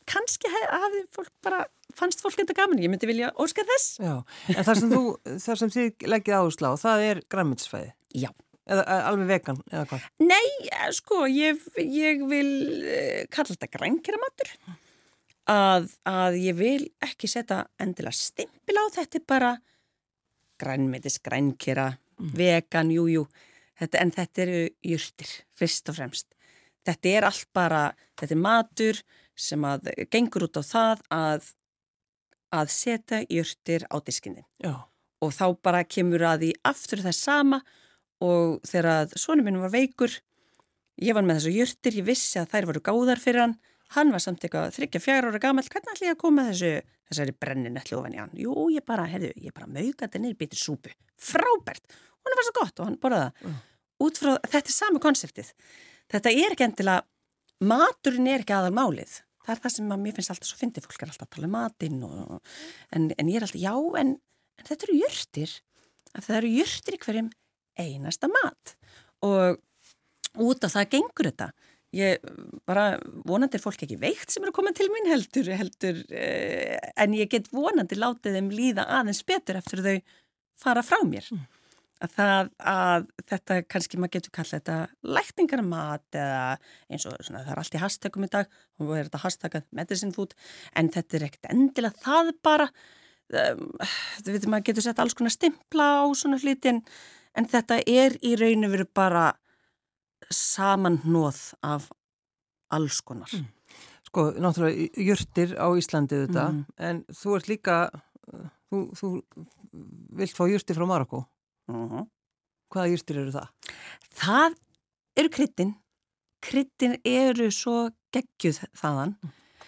kannski 0.09 0.51
hafði 0.51 1.03
fólk 1.15 1.31
bara 1.45 1.65
fannst 1.97 2.23
fólk 2.23 2.39
þetta 2.39 2.55
gaman, 2.57 2.81
ég 2.81 2.91
myndi 2.91 3.09
vilja 3.09 3.31
óska 3.39 3.65
þess. 3.67 3.99
Já, 4.01 4.15
en 4.53 4.65
þar 4.67 4.79
sem 4.79 4.93
þú, 4.93 5.01
þar 5.43 5.61
sem 5.61 5.73
þið 5.75 6.07
leggið 6.13 6.37
áherslu 6.39 6.71
á, 6.71 6.73
það 6.81 7.05
er 7.09 7.21
græmiðsfæði 7.33 7.91
Já. 8.23 8.29
Eða 8.63 8.83
alveg 9.09 9.27
vegan, 9.27 9.59
eða 9.73 9.83
hvað? 9.89 10.03
Nei, 10.23 10.45
sko, 10.95 11.25
ég, 11.27 11.59
ég 11.83 12.21
vil 12.29 12.51
uh, 12.79 13.23
kalla 13.33 13.51
þetta 13.51 13.69
grænkera 13.73 14.19
matur. 14.21 14.53
Að, 15.51 15.89
að 16.07 16.37
ég 16.39 16.55
vil 16.55 16.85
ekki 17.03 17.27
setja 17.27 17.65
endilega 17.83 18.15
stimpil 18.15 18.77
á 18.79 18.87
þetta 18.95 19.19
er 19.19 19.25
bara 19.27 19.49
grænmiðis, 20.63 21.19
grænkera 21.25 21.89
mm. 21.91 22.29
vegan, 22.39 22.93
jújú 22.95 23.25
þetta, 23.81 23.99
en 23.99 24.13
þetta 24.15 24.45
eru 24.45 24.61
júrtir 24.93 25.33
fyrst 25.59 25.91
og 25.91 25.99
fremst. 25.99 26.29
Þetta 26.87 27.11
er 27.11 27.27
allt 27.27 27.49
bara, 27.55 27.83
þetta 28.19 28.35
er 28.35 28.43
matur 28.43 29.03
sem 29.35 29.63
að 29.65 29.91
gengur 30.13 30.47
út 30.47 30.59
á 30.59 30.63
það 30.63 31.05
að 31.13 31.51
að 32.53 32.69
setja 32.69 33.23
jörtir 33.33 33.87
á 33.89 33.97
diskinni 34.05 34.43
og 34.63 35.31
þá 35.33 35.45
bara 35.65 35.83
kemur 35.83 36.21
að 36.27 36.45
því 36.45 36.51
aftur 36.69 37.01
þess 37.01 37.25
sama 37.25 37.63
og 38.23 38.59
þegar 38.67 38.89
að 38.93 39.15
sonum 39.19 39.49
minn 39.49 39.61
var 39.63 39.73
veikur 39.73 40.19
ég 41.01 41.15
var 41.17 41.25
með 41.25 41.41
þessu 41.41 41.55
jörtir, 41.57 41.97
ég 41.97 42.05
vissi 42.05 42.37
að 42.39 42.51
þær 42.53 42.69
voru 42.69 42.83
gáðar 42.85 43.21
fyrir 43.23 43.45
hann 43.47 43.55
hann 43.97 44.13
var 44.13 44.21
samt 44.21 44.43
eitthvað 44.45 44.75
þryggja 44.77 45.01
fjara 45.01 45.31
ára 45.31 45.41
gammal 45.41 45.65
hvernig 45.65 45.95
ætla 45.95 46.11
ég 46.11 46.15
að 46.15 46.21
koma 46.21 46.45
þessu 46.51 46.73
þessari 47.09 47.35
brennin 47.37 47.79
ætla 47.79 47.99
ofan 47.99 48.15
í 48.15 48.21
hann, 48.21 48.33
jú 48.37 48.67
ég 48.73 48.85
bara, 48.87 49.05
herðu, 49.09 49.31
ég 49.41 49.55
bara 49.55 49.69
mauka 49.69 50.05
þetta 50.05 50.21
niður 50.21 50.39
býtið 50.41 50.61
súpu, 50.61 50.93
frábært! 51.19 51.85
Hún 52.23 52.37
var 52.37 52.47
svo 52.47 52.55
gott 52.57 52.79
og 52.79 52.87
hann 52.87 52.99
borðaða 53.01 53.49
uh. 53.49 53.57
út 54.05 54.19
frá, 54.19 54.35
þetta 54.47 54.69
er 54.71 54.75
sami 54.75 55.01
konseptið. 55.03 55.51
Þetta 56.13 56.31
er 56.31 56.55
ekki 56.55 56.65
endilega, 56.67 57.03
maturinn 57.61 58.31
er 58.31 58.43
ekki 58.43 58.55
aðal 58.55 58.73
málið 58.75 59.19
það 59.43 59.55
er 59.55 59.61
það 59.63 59.75
sem 59.75 59.91
að 59.93 60.03
mér 60.03 60.15
finnst 60.17 60.33
alltaf 60.33 60.49
svo 60.49 60.59
fyndið, 60.59 60.87
fólk 60.87 61.03
er 61.03 61.11
alltaf 61.11 61.27
að 61.27 61.35
tala 61.35 61.49
um 61.49 61.55
matinn 61.57 61.99
og, 62.07 62.55
en, 62.95 63.09
en 63.11 63.31
ég 63.31 63.39
er 63.39 63.45
alltaf, 63.47 63.59
já, 63.61 63.73
en, 63.99 64.15
en 64.59 64.69
þetta 64.69 64.87
eru 64.87 64.97
jörtir, 65.01 65.53
það 66.15 66.39
eru 66.39 66.53
jörtir 66.53 66.97
í 66.97 67.01
hverjum 67.03 67.29
einasta 67.83 68.29
mat. 68.31 68.75
Og 69.25 70.43
út 70.43 70.65
af 70.65 70.75
það 70.75 70.91
gengur 70.95 71.29
þetta. 71.29 71.49
Ég 71.93 72.23
bara 72.65 72.85
vonandi 73.27 73.59
er 73.59 73.61
fólk 73.61 73.83
ekki 73.85 73.99
veikt 74.01 74.31
sem 74.33 74.41
eru 74.41 74.49
að 74.49 74.57
koma 74.57 74.71
til 74.73 74.87
mín 74.89 75.11
heldur, 75.11 75.51
heldur 75.53 75.99
eh, 76.09 76.79
en 76.97 77.13
ég 77.13 77.29
get 77.29 77.51
vonandi 77.53 77.99
látið 77.99 78.39
þeim 78.39 78.49
líða 78.53 78.87
aðeins 78.97 79.21
betur 79.27 79.59
eftir 79.59 79.83
þau 79.85 79.99
fara 80.63 80.85
frá 80.85 81.03
mér. 81.05 81.27
Mm 81.29 81.43
að, 82.03 82.11
það, 82.15 82.49
að 82.69 83.05
þetta 83.31 83.57
kannski 83.71 83.99
maður 83.99 84.15
getur 84.17 84.33
kallað 84.35 84.59
þetta 84.59 85.13
lækningar 85.15 85.63
mat 85.67 86.17
eða 86.17 86.41
eins 86.89 87.07
og 87.07 87.15
svona, 87.19 87.43
það 87.45 87.53
er 87.55 87.61
allt 87.61 87.77
í 87.77 87.81
hashtagum 87.83 88.27
í 88.27 88.31
dag 88.33 88.57
og 88.79 88.89
það 88.89 88.97
er 88.97 89.09
þetta 89.09 89.23
hashtagað 89.23 89.65
medicine 89.79 90.15
food 90.15 90.35
en 90.79 90.91
þetta 90.93 91.17
er 91.17 91.27
ekkert 91.29 91.49
endilega 91.53 92.03
það 92.03 92.31
bara 92.45 92.69
um, 92.73 93.65
þú 94.19 94.35
veitum 94.35 94.53
maður 94.53 94.67
getur 94.69 94.87
sett 94.87 95.01
alls 95.03 95.17
konar 95.17 95.35
stimpla 95.35 95.89
á 96.03 96.05
svona 96.17 96.39
hluti 96.41 96.73
en, 96.73 96.83
en 97.37 97.49
þetta 97.49 97.81
er 97.87 98.17
í 98.21 98.35
rauninu 98.39 98.71
verið 98.73 98.93
bara 98.95 99.27
samannóð 100.33 101.43
af 101.65 101.91
alls 102.73 103.03
konar 103.05 103.31
mm. 103.33 103.49
Sko, 104.13 104.27
náttúrulega 104.37 105.01
jörtir 105.01 105.55
á 105.57 105.73
Íslandi 105.73 106.19
þetta, 106.27 106.49
mm. 106.51 106.65
en 106.85 106.99
þú 107.17 107.37
ert 107.39 107.47
líka 107.49 107.77
þú, 108.69 108.81
þú 108.93 109.09
vilt 110.19 110.37
fá 110.37 110.45
jörti 110.51 110.75
frá 110.77 110.85
Marokko 110.89 111.23
Uh 111.71 111.85
-huh. 111.91 112.07
Hvaða 112.73 112.89
júrstir 112.89 113.17
eru 113.17 113.31
það? 113.31 113.47
Það 114.17 114.55
eru 115.15 115.29
kryttin, 115.29 115.75
kryttin 116.41 116.97
eru 117.05 117.51
svo 117.51 117.89
geggjuð 118.13 118.63
þaðan 118.73 119.15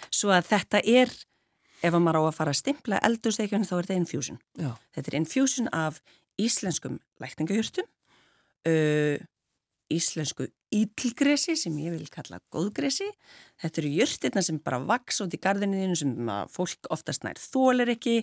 svo 0.09 0.29
að 0.29 0.49
þetta 0.49 0.81
er 0.83 1.09
ef 1.85 1.93
maður 1.93 2.19
á 2.19 2.21
að 2.25 2.37
fara 2.39 2.53
að 2.53 2.61
stimpla 2.61 3.01
eldursteikjunum 3.05 3.67
þá 3.67 3.75
er 3.77 3.87
þetta 3.87 3.99
infusion. 4.01 4.39
Já. 4.57 4.71
Þetta 4.95 5.11
er 5.11 5.17
infusion 5.19 5.69
af 5.73 6.01
íslenskum 6.41 6.99
lækningahjörtum, 7.21 7.87
uh, 8.67 9.17
íslensku 9.91 10.47
ítlgresi 10.75 11.55
sem 11.59 11.75
ég 11.79 11.93
vil 11.93 12.07
kalla 12.11 12.39
góðgresi. 12.53 13.07
Þetta 13.61 13.81
eru 13.81 13.91
hjörtirna 13.93 14.43
sem 14.45 14.57
bara 14.63 14.81
vaks 14.83 15.21
út 15.23 15.35
í 15.35 15.39
gardinniðinu 15.41 15.97
sem 15.99 16.31
fólk 16.51 16.89
oftast 16.93 17.25
nær 17.25 17.39
þólir 17.39 17.93
ekki 17.95 18.17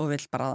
og 0.00 0.12
vil 0.14 0.22
bara 0.32 0.48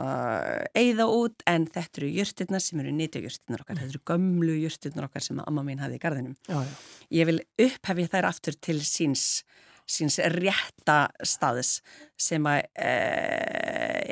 eigða 0.77 1.05
út 1.13 1.45
en 1.49 1.67
þetta 1.69 2.01
eru 2.01 2.09
hjörtirna 2.15 2.61
sem 2.63 2.81
eru 2.81 2.95
nýtjahjörtirnar 2.95 3.63
okkar. 3.65 3.77
Mm. 3.77 3.83
Þetta 3.83 3.93
eru 3.93 4.03
gömlu 4.13 4.57
hjörtirnar 4.63 5.09
okkar 5.09 5.27
sem 5.27 5.43
amma 5.43 5.65
mín 5.67 5.83
hafi 5.83 5.99
í 5.99 6.01
gardinum. 6.01 6.37
Já, 6.49 6.63
já. 6.63 6.73
Ég 7.19 7.29
vil 7.29 7.39
upphefi 7.67 8.09
þær 8.15 8.31
aftur 8.31 8.57
til 8.57 8.79
síns 8.85 9.29
síns 9.87 10.17
rétta 10.35 11.07
staðis 11.23 11.77
sem 12.19 12.43
að 12.49 12.65
e, 12.75 12.89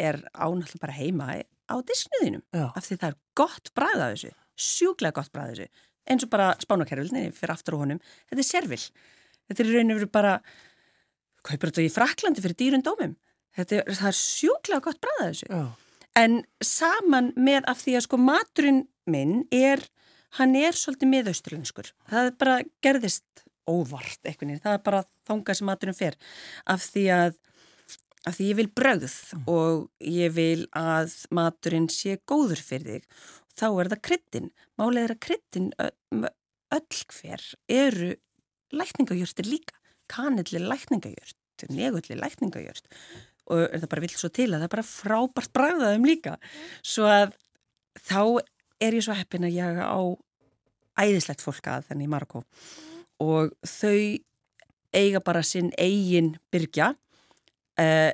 er 0.07 0.21
ánáttúrulega 0.31 0.81
bara 0.85 0.95
heima 0.95 1.27
á 1.67 1.75
disknuðinum 1.83 2.45
af 2.55 2.85
því 2.85 2.97
það 3.01 3.09
er 3.09 3.17
gott 3.35 3.71
bræð 3.75 4.03
af 4.05 4.13
þessu, 4.13 4.31
sjúklega 4.55 5.17
gott 5.19 5.33
bræð 5.35 5.49
af 5.49 5.57
þessu 5.57 5.83
eins 6.09 6.25
og 6.25 6.31
bara 6.31 6.53
spánakerfilni 6.61 7.29
fyrir 7.35 7.53
aftur 7.55 7.77
á 7.77 7.81
honum, 7.83 8.01
þetta 8.29 8.43
er 8.43 8.49
servil 8.49 8.81
þetta 9.49 9.63
er 9.63 9.71
raun 9.73 9.93
og 9.93 9.99
veru 9.99 10.11
bara 10.11 10.33
kaupir 11.45 11.71
þetta 11.71 11.85
í 11.85 11.93
Fraklandi 11.93 12.43
fyrir 12.43 12.59
dýrun 12.59 12.85
dómum. 12.85 13.15
Þetta 13.55 13.79
er, 13.79 13.91
er 13.93 14.17
sjúklega 14.17 14.83
gott 14.83 15.01
bræð 15.03 15.21
af 15.21 15.27
þessu. 15.29 15.49
Já. 15.49 15.65
en 16.15 16.35
saman 16.63 17.33
með 17.35 17.65
af 17.67 17.81
því 17.83 17.97
að 17.97 18.05
sko 18.05 18.17
maturinn 18.23 18.85
minn 19.11 19.41
er, 19.53 19.81
hann 20.39 20.55
er 20.55 20.77
svolítið 20.77 21.11
miðausturlenskur. 21.11 21.91
Það 22.11 22.29
bara 22.39 22.59
gerðist 22.83 23.43
óvart 23.67 24.21
eitthvað, 24.23 24.61
það 24.63 24.77
er 24.77 24.85
bara 24.85 25.01
þánga 25.27 25.57
sem 25.57 25.67
maturum 25.67 25.97
fer. 25.97 26.15
Af 26.71 26.85
því 26.93 27.05
að, 27.15 27.39
af 28.23 28.37
því 28.37 28.47
ég 28.51 28.59
vil 28.61 28.67
brögð 28.79 29.09
mm. 29.11 29.43
og 29.51 29.89
ég 29.99 30.35
vil 30.37 30.67
að 30.71 31.17
maturinn 31.35 31.89
sé 31.91 32.15
góður 32.23 32.63
fyrir 32.63 33.01
þig 33.03 33.09
þá 33.55 33.67
er 33.69 33.91
það 33.93 34.03
kryttin 34.09 34.51
málið 34.79 35.01
er 35.03 35.15
að 35.15 35.23
kryttin 35.25 35.71
öll 36.75 37.01
hver 37.15 37.47
eru 37.71 38.11
lækningagjörtir 38.75 39.49
líka. 39.49 39.77
Kanilli 40.11 40.61
lækningagjört 40.61 41.65
negulli 41.71 42.17
lækningagjört 42.19 42.89
og 43.45 43.63
það 43.71 43.89
bara 43.89 44.03
vil 44.03 44.13
svo 44.13 44.29
til 44.33 44.49
að 44.49 44.59
það 44.59 44.67
er 44.67 44.73
bara 44.73 44.85
frábært 44.89 45.53
bræðaðum 45.55 46.07
líka. 46.09 46.35
Svo 46.85 47.07
að 47.09 47.35
þá 48.01 48.21
er 48.83 48.97
ég 48.97 49.05
svo 49.05 49.15
heppin 49.15 49.45
að 49.47 49.57
ég 49.57 49.79
á 49.79 50.01
æðislegt 51.05 51.43
fólk 51.43 51.67
að 51.69 51.89
þenni 51.89 52.07
í 52.07 52.11
Marokko 52.11 52.43
og 53.23 53.53
þau 53.63 54.19
eiga 54.95 55.21
bara 55.23 55.43
sinn 55.45 55.71
eigin 55.79 56.35
byrja 56.51 56.93
uh, 56.95 58.11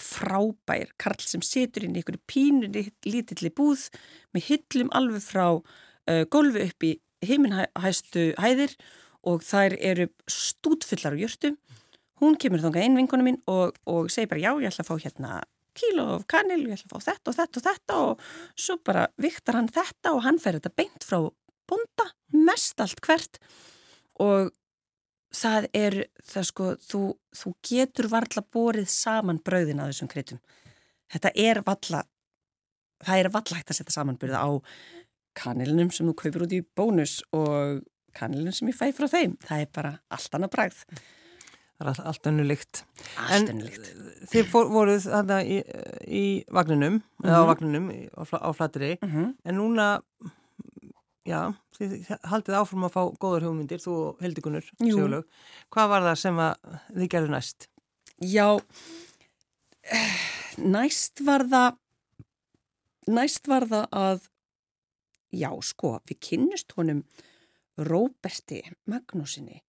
frábær 0.00 0.92
Karl 1.00 1.20
sem 1.24 1.42
setur 1.44 1.86
inn 1.86 1.96
í 1.96 2.00
einhverju 2.00 2.22
pínunni 2.30 2.86
lítilli 3.06 3.52
búð 3.54 3.88
með 4.32 4.48
hyllum 4.48 4.92
alveg 4.96 5.24
frá 5.24 5.46
uh, 5.52 6.24
gólfi 6.32 6.66
upp 6.68 6.86
í 6.88 6.92
heiminhæstu 7.22 8.32
hæðir 8.40 8.74
og 9.28 9.44
þær 9.46 9.76
eru 9.78 10.08
stútfullar 10.30 11.14
á 11.14 11.22
jörtu 11.22 11.52
hún 12.22 12.38
kemur 12.38 12.62
þánga 12.62 12.86
inn 12.86 12.98
vinkona 12.98 13.26
mín 13.26 13.40
og, 13.50 13.76
og 13.86 14.10
segir 14.10 14.30
bara 14.30 14.42
já 14.42 14.50
ég 14.62 14.70
ætla 14.70 14.86
að 14.86 14.90
fá 14.90 15.04
hérna 15.04 15.34
kíló 15.78 16.08
of 16.16 16.26
kanil, 16.30 16.64
ég 16.66 16.76
ætla 16.76 16.88
að 16.88 16.94
fá 16.94 17.06
þetta 17.10 17.30
og 17.30 17.36
þetta 17.38 17.60
og 17.60 17.66
þetta 17.66 18.00
og 18.06 18.24
svo 18.64 18.78
bara 18.84 19.06
viktar 19.20 19.58
hann 19.58 19.70
þetta 19.72 20.16
og 20.16 20.24
hann 20.26 20.40
fer 20.42 20.58
þetta 20.58 20.74
beint 20.76 21.06
frá 21.06 21.20
bonda, 21.70 22.08
mest 22.34 22.82
allt 22.82 23.00
hvert 23.04 23.38
og 24.20 24.50
það 25.36 25.68
er, 25.76 25.98
það 26.28 26.48
sko, 26.48 26.70
þú, 26.80 27.02
þú 27.36 27.54
getur 27.68 28.08
varla 28.12 28.44
borið 28.54 28.90
saman 28.92 29.40
brauðin 29.44 29.82
að 29.82 29.92
þessum 29.92 30.10
kryttum. 30.12 30.42
Þetta 31.12 31.32
er 31.44 31.62
valla, 31.66 32.02
það 33.04 33.22
er 33.22 33.30
valla 33.32 33.58
hægt 33.58 33.72
að 33.72 33.80
setja 33.80 33.96
samanbyrða 33.96 34.44
á 34.44 34.50
kanilunum 35.36 35.90
sem 35.92 36.08
þú 36.08 36.14
kaupir 36.20 36.44
út 36.46 36.54
í 36.56 36.60
bónus 36.76 37.18
og 37.36 37.82
kanilunum 38.16 38.54
sem 38.56 38.70
ég 38.70 38.78
fæ 38.78 38.92
frá 38.96 39.08
þeim. 39.08 39.36
Það 39.44 39.64
er 39.64 39.74
bara 39.74 39.92
allt 40.12 40.38
annað 40.38 40.54
bræð. 40.56 40.80
Það 41.82 41.90
er 41.90 42.08
allt 42.12 42.28
önnulikt. 42.30 42.82
Allt 43.18 43.52
önnulikt. 43.52 43.88
Þið 44.30 44.50
fór, 44.52 44.68
voruð 44.70 45.08
þarna 45.08 45.40
í, 45.42 45.58
í 46.06 46.24
vagninum, 46.52 47.00
mm 47.00 47.02
-hmm. 47.02 47.26
eða 47.26 47.40
á 47.40 47.42
mhm. 47.42 47.50
vagninum 47.50 47.88
á, 47.90 48.22
á 48.38 48.50
flatri, 48.54 48.92
mm 49.00 49.10
-hmm. 49.10 49.34
en 49.44 49.56
núna 49.58 49.88
já, 51.28 51.40
þið 51.76 52.10
haldið 52.30 52.58
áfram 52.58 52.88
að 52.88 52.94
fá 52.96 53.02
góður 53.22 53.48
hugmyndir, 53.48 53.82
þú 53.82 53.94
og 53.98 54.24
Hildikunur 54.24 54.66
Sjólaug. 54.80 55.28
Hvað 55.72 55.92
var 55.94 56.08
það 56.08 56.18
sem 56.22 56.42
þið 56.96 57.08
gerðu 57.14 57.32
næst? 57.34 57.68
Já, 58.22 58.48
næst 60.62 61.24
var 61.26 61.46
það 61.50 61.78
næst 63.10 63.48
var 63.50 63.66
það 63.70 63.86
að 63.98 64.28
já, 65.32 65.50
sko, 65.64 65.96
við 66.06 66.20
kynnust 66.28 66.74
honum 66.76 67.02
Róberti 67.80 68.60
Magnúsinni 68.90 69.62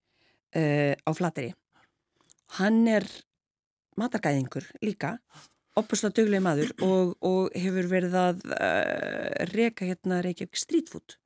uh, 0.57 0.93
á 0.93 1.09
Flateri 1.15 1.53
hann 2.59 2.83
er 2.89 3.07
matargæðingur 3.99 4.67
líka 4.83 5.15
opuslega 5.79 6.19
dögleg 6.19 6.43
maður 6.45 6.73
og, 6.85 7.13
og 7.25 7.55
hefur 7.57 7.89
verið 7.89 8.17
að 8.19 8.43
uh, 8.51 9.45
reyka 9.53 9.87
hérna 9.89 10.21
Reykjavík 10.25 10.59
Street 10.59 10.91
Food 10.91 11.17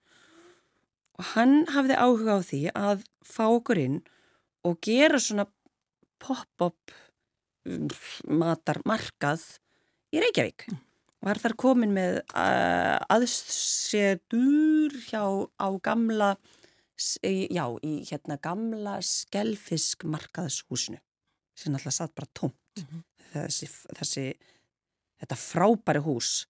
og 1.17 1.30
hann 1.34 1.65
hafði 1.73 1.97
áhuga 1.97 2.38
á 2.38 2.41
því 2.45 2.62
að 2.77 3.06
fá 3.25 3.45
okkur 3.47 3.82
inn 3.82 4.01
og 4.67 4.77
gera 4.86 5.19
svona 5.21 5.47
pop-up 6.21 6.93
mm, 7.67 7.88
matarmarkað 8.41 9.43
í 10.13 10.21
Reykjavík 10.21 10.67
mm. 10.69 10.80
var 11.25 11.41
þar 11.41 11.58
komin 11.60 11.95
með 11.95 12.21
uh, 12.21 12.97
aðsetur 13.13 14.97
hjá 15.08 15.23
á 15.58 15.67
gamla 15.84 16.36
já, 17.21 17.65
í 17.86 17.93
hérna 18.10 18.39
gamla 18.41 18.97
skelfiskmarkaðshúsinu 19.06 20.99
sem 21.58 21.73
alltaf 21.73 21.93
satt 21.93 22.15
bara 22.17 22.30
tómt 22.34 22.58
mm 22.77 22.86
-hmm. 22.86 23.03
þessi, 23.34 23.67
þessi 23.97 24.25
þetta 25.21 25.36
frábæri 25.36 26.01
hús 26.06 26.47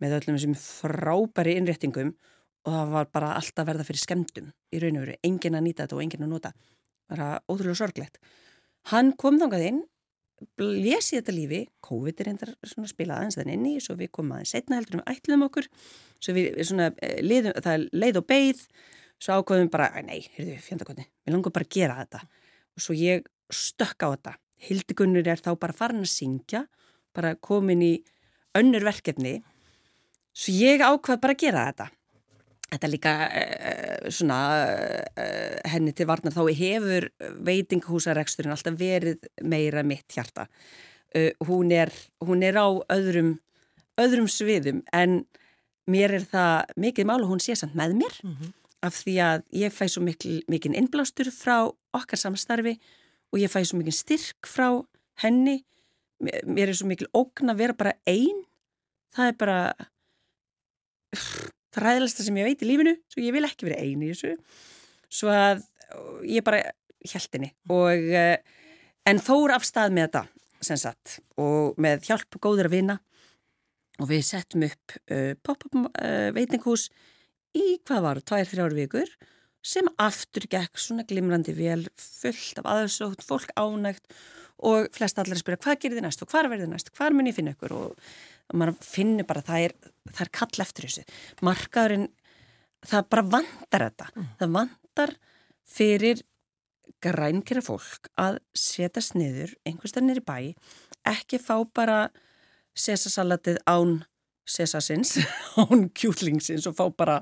með 0.00 0.18
öllum 0.18 0.36
þessum 0.38 0.56
frábæri 0.60 1.56
innréttingum 1.56 2.14
og 2.64 2.72
það 2.72 2.92
var 2.94 3.10
bara 3.12 3.32
alltaf 3.38 3.66
verða 3.68 3.84
fyrir 3.86 4.02
skemdum 4.02 4.52
í 4.72 4.80
raun 4.82 5.00
og 5.00 5.04
veru, 5.04 5.16
engin 5.26 5.58
að 5.58 5.66
nýta 5.66 5.84
þetta 5.84 5.98
og 5.98 6.04
engin 6.04 6.24
að 6.24 6.32
nota. 6.32 6.52
Bara 7.10 7.26
ótrúlega 7.50 7.76
sorglegt. 7.82 8.20
Hann 8.92 9.12
kom 9.20 9.36
þángað 9.40 9.66
inn 9.68 9.82
lesi 10.58 11.18
þetta 11.18 11.34
lífi, 11.34 11.60
COVID 11.84 12.20
er 12.20 12.30
einnig 12.32 12.54
að 12.64 12.88
spila 12.90 13.18
aðeins 13.18 13.38
þann 13.38 13.52
inni, 13.54 13.74
svo 13.80 13.96
við 13.98 14.10
komum 14.14 14.36
aðeins 14.36 14.54
setna 14.54 14.78
heldur 14.78 14.98
um 14.98 15.04
ætlum 15.10 15.44
okkur. 15.46 15.68
Við, 16.24 16.48
svona, 16.66 16.90
eh, 17.02 17.20
liðum, 17.22 17.54
það 17.60 17.74
er 17.74 17.84
leið 17.92 18.20
og 18.20 18.26
beigð 18.26 18.64
svo 19.20 19.38
ákveðum 19.38 19.70
bara, 19.70 19.90
nei, 20.02 20.26
heyrðu, 20.36 20.56
fjandakotni 20.64 21.06
við 21.06 21.36
langar 21.36 21.54
bara 21.54 21.68
að 21.68 21.76
gera 21.76 21.98
þetta. 22.02 22.20
Og 22.74 22.84
svo 22.84 22.96
ég 22.98 23.26
stökk 23.52 24.04
á 24.04 24.08
þetta. 24.14 24.36
Hildigunnur 24.64 25.28
er 25.28 25.40
þá 25.40 25.52
bara 25.60 25.76
farin 25.76 26.04
að 26.04 26.12
syngja 26.12 26.66
bara 27.14 27.34
komin 27.36 27.82
í 27.82 27.94
önnur 28.56 28.84
verkefni. 28.84 29.42
Svo 30.34 30.52
ég 30.52 30.82
ákvað 30.82 31.20
bara 31.20 31.36
að 31.36 31.44
gera 31.44 31.66
þetta 31.70 31.90
Þetta 32.72 32.86
er 32.86 32.92
líka 32.92 33.12
uh, 33.28 34.08
svona 34.14 34.38
uh, 34.64 35.58
henni 35.70 35.92
til 35.94 36.08
varnar 36.10 36.34
þá 36.34 36.42
hefur 36.58 37.08
veitingahúsareksturinn 37.46 38.54
alltaf 38.54 38.78
verið 38.80 39.28
meira 39.46 39.84
mitt 39.86 40.10
hjarta. 40.14 40.48
Uh, 41.14 41.30
hún, 41.46 41.70
er, 41.74 41.92
hún 42.24 42.42
er 42.42 42.58
á 42.58 42.66
öðrum, 42.90 43.36
öðrum 44.00 44.28
sviðum 44.30 44.82
en 44.96 45.22
mér 45.90 46.16
er 46.18 46.26
það 46.30 46.74
mikið 46.80 47.08
mál 47.10 47.20
og 47.20 47.34
hún 47.34 47.44
sé 47.44 47.56
samt 47.58 47.76
með 47.76 47.98
mér 48.00 48.18
mm 48.24 48.34
-hmm. 48.34 48.52
af 48.88 48.94
því 49.04 49.14
að 49.28 49.42
ég 49.52 49.72
fæ 49.72 49.88
svo 49.88 50.02
mikil, 50.02 50.42
mikil 50.48 50.74
innblástur 50.74 51.30
frá 51.30 51.70
okkar 51.92 52.18
samstarfi 52.18 52.78
og 53.32 53.38
ég 53.38 53.52
fæ 53.52 53.64
svo 53.64 53.78
mikil 53.78 53.92
styrk 53.92 54.46
frá 54.46 54.84
henni. 55.22 55.64
Mér 56.46 56.68
er 56.68 56.74
svo 56.74 56.86
mikil 56.86 57.06
ógn 57.14 57.50
að 57.50 57.58
vera 57.58 57.72
bara 57.72 57.92
einn. 58.06 58.44
Það 59.14 59.26
er 59.28 59.36
bara 59.38 59.74
það 61.74 61.86
ræðilegsta 61.88 62.26
sem 62.26 62.40
ég 62.40 62.48
veit 62.48 62.62
í 62.64 62.70
lífinu 62.70 62.94
svo 63.12 63.24
ég 63.24 63.36
vil 63.36 63.46
ekki 63.48 63.68
vera 63.68 63.82
eini 63.82 64.10
í 64.10 64.14
þessu. 64.14 64.34
Svo 65.12 65.32
að 65.34 65.64
ég 66.28 66.46
bara 66.46 66.62
henni 67.12 67.50
og 67.70 68.14
eh, 68.16 68.38
en 69.06 69.20
fór 69.22 69.52
af 69.54 69.66
stað 69.66 69.94
með 69.94 70.08
þetta 70.08 70.24
sem 70.64 70.80
sagt 70.80 71.18
og 71.40 71.76
með 71.80 72.06
hjálp 72.08 72.38
góður 72.42 72.70
að 72.70 72.76
vinna 72.78 72.98
og 74.02 74.08
við 74.10 74.24
settum 74.26 74.64
upp 74.66 74.96
uh, 75.12 75.34
pop-up 75.44 75.76
uh, 75.76 76.30
veitinghús 76.34 76.88
í 77.54 77.76
hvað 77.86 78.06
var, 78.08 78.20
tvær, 78.26 78.48
þrjáru 78.50 78.78
vikur 78.80 79.10
sem 79.64 79.86
aftur 80.02 80.48
gekk 80.50 80.80
svona 80.80 81.06
glimrandi 81.08 81.54
vel 81.56 81.84
fullt 82.00 82.58
af 82.60 82.66
aðersótt, 82.72 83.22
fólk 83.24 83.52
ánægt 83.54 84.08
og 84.64 84.88
flest 84.94 85.20
allar 85.20 85.38
spyrja 85.38 85.62
hvað 85.62 85.80
gerir 85.82 85.98
þið 85.98 86.06
næst 86.08 86.24
og 86.24 86.30
hvað 86.32 86.50
verður 86.50 86.66
þið 86.66 86.74
næst, 86.74 86.90
hvað 86.96 87.16
mun 87.16 87.30
ég 87.30 87.36
finna 87.36 87.54
ykkur? 87.54 87.76
Og 87.76 88.10
og 88.54 88.60
maður 88.60 88.76
finnir 88.86 89.26
bara 89.26 89.42
að 89.42 89.50
það 89.50 89.66
er, 89.66 89.74
það 90.12 90.22
er 90.24 90.32
kall 90.38 90.64
eftir 90.64 90.86
þessu. 90.86 91.04
Markaðurinn, 91.44 92.06
það 92.86 93.08
bara 93.10 93.26
vandar 93.34 93.86
þetta. 93.88 94.10
Mm. 94.14 94.28
það 94.38 94.54
vandar 94.60 95.14
fyrir 95.74 96.22
grænkera 97.04 97.62
fólk 97.64 98.08
að 98.20 98.38
setja 98.56 99.02
sniður 99.04 99.54
einhverstað 99.66 100.06
nýri 100.06 100.22
bæ, 100.24 100.36
ekki 101.08 101.40
fá 101.42 101.56
bara 101.76 101.98
sesasalatið 102.78 103.58
án 103.68 103.98
sesasins, 104.48 105.18
án 105.60 105.88
kjútlingsins 105.96 106.68
og 106.70 106.76
fá 106.78 106.86
bara, 106.94 107.18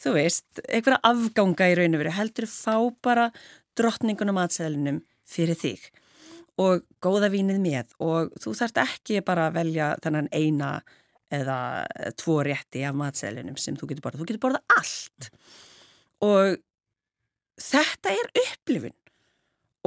þú 0.00 0.14
veist, 0.16 0.46
einhverja 0.68 1.02
afganga 1.08 1.68
í 1.72 1.76
raun 1.78 1.96
og 1.96 2.04
veru, 2.04 2.14
heldur 2.16 2.48
fá 2.50 2.76
bara 3.04 3.30
drottningunum 3.78 4.40
aðsæðlinum 4.42 5.02
fyrir 5.28 5.58
þig 5.58 5.90
og 6.60 6.82
góða 7.02 7.30
vínið 7.32 7.60
með 7.62 7.94
og 8.04 8.32
þú 8.42 8.54
þarft 8.58 8.82
ekki 8.82 9.22
bara 9.24 9.48
að 9.48 9.56
velja 9.60 9.92
þennan 10.04 10.28
eina 10.32 10.72
eða 11.32 11.58
tvo 12.20 12.42
rétti 12.44 12.82
af 12.84 12.96
matsælinum 12.98 13.56
sem 13.56 13.76
þú 13.78 13.88
getur 13.92 14.04
borðað. 14.04 14.20
Þú 14.20 14.28
getur 14.28 14.42
borðað 14.42 14.74
allt 14.76 15.30
og 16.22 16.58
þetta 17.62 18.12
er 18.12 18.32
upplifun 18.42 18.96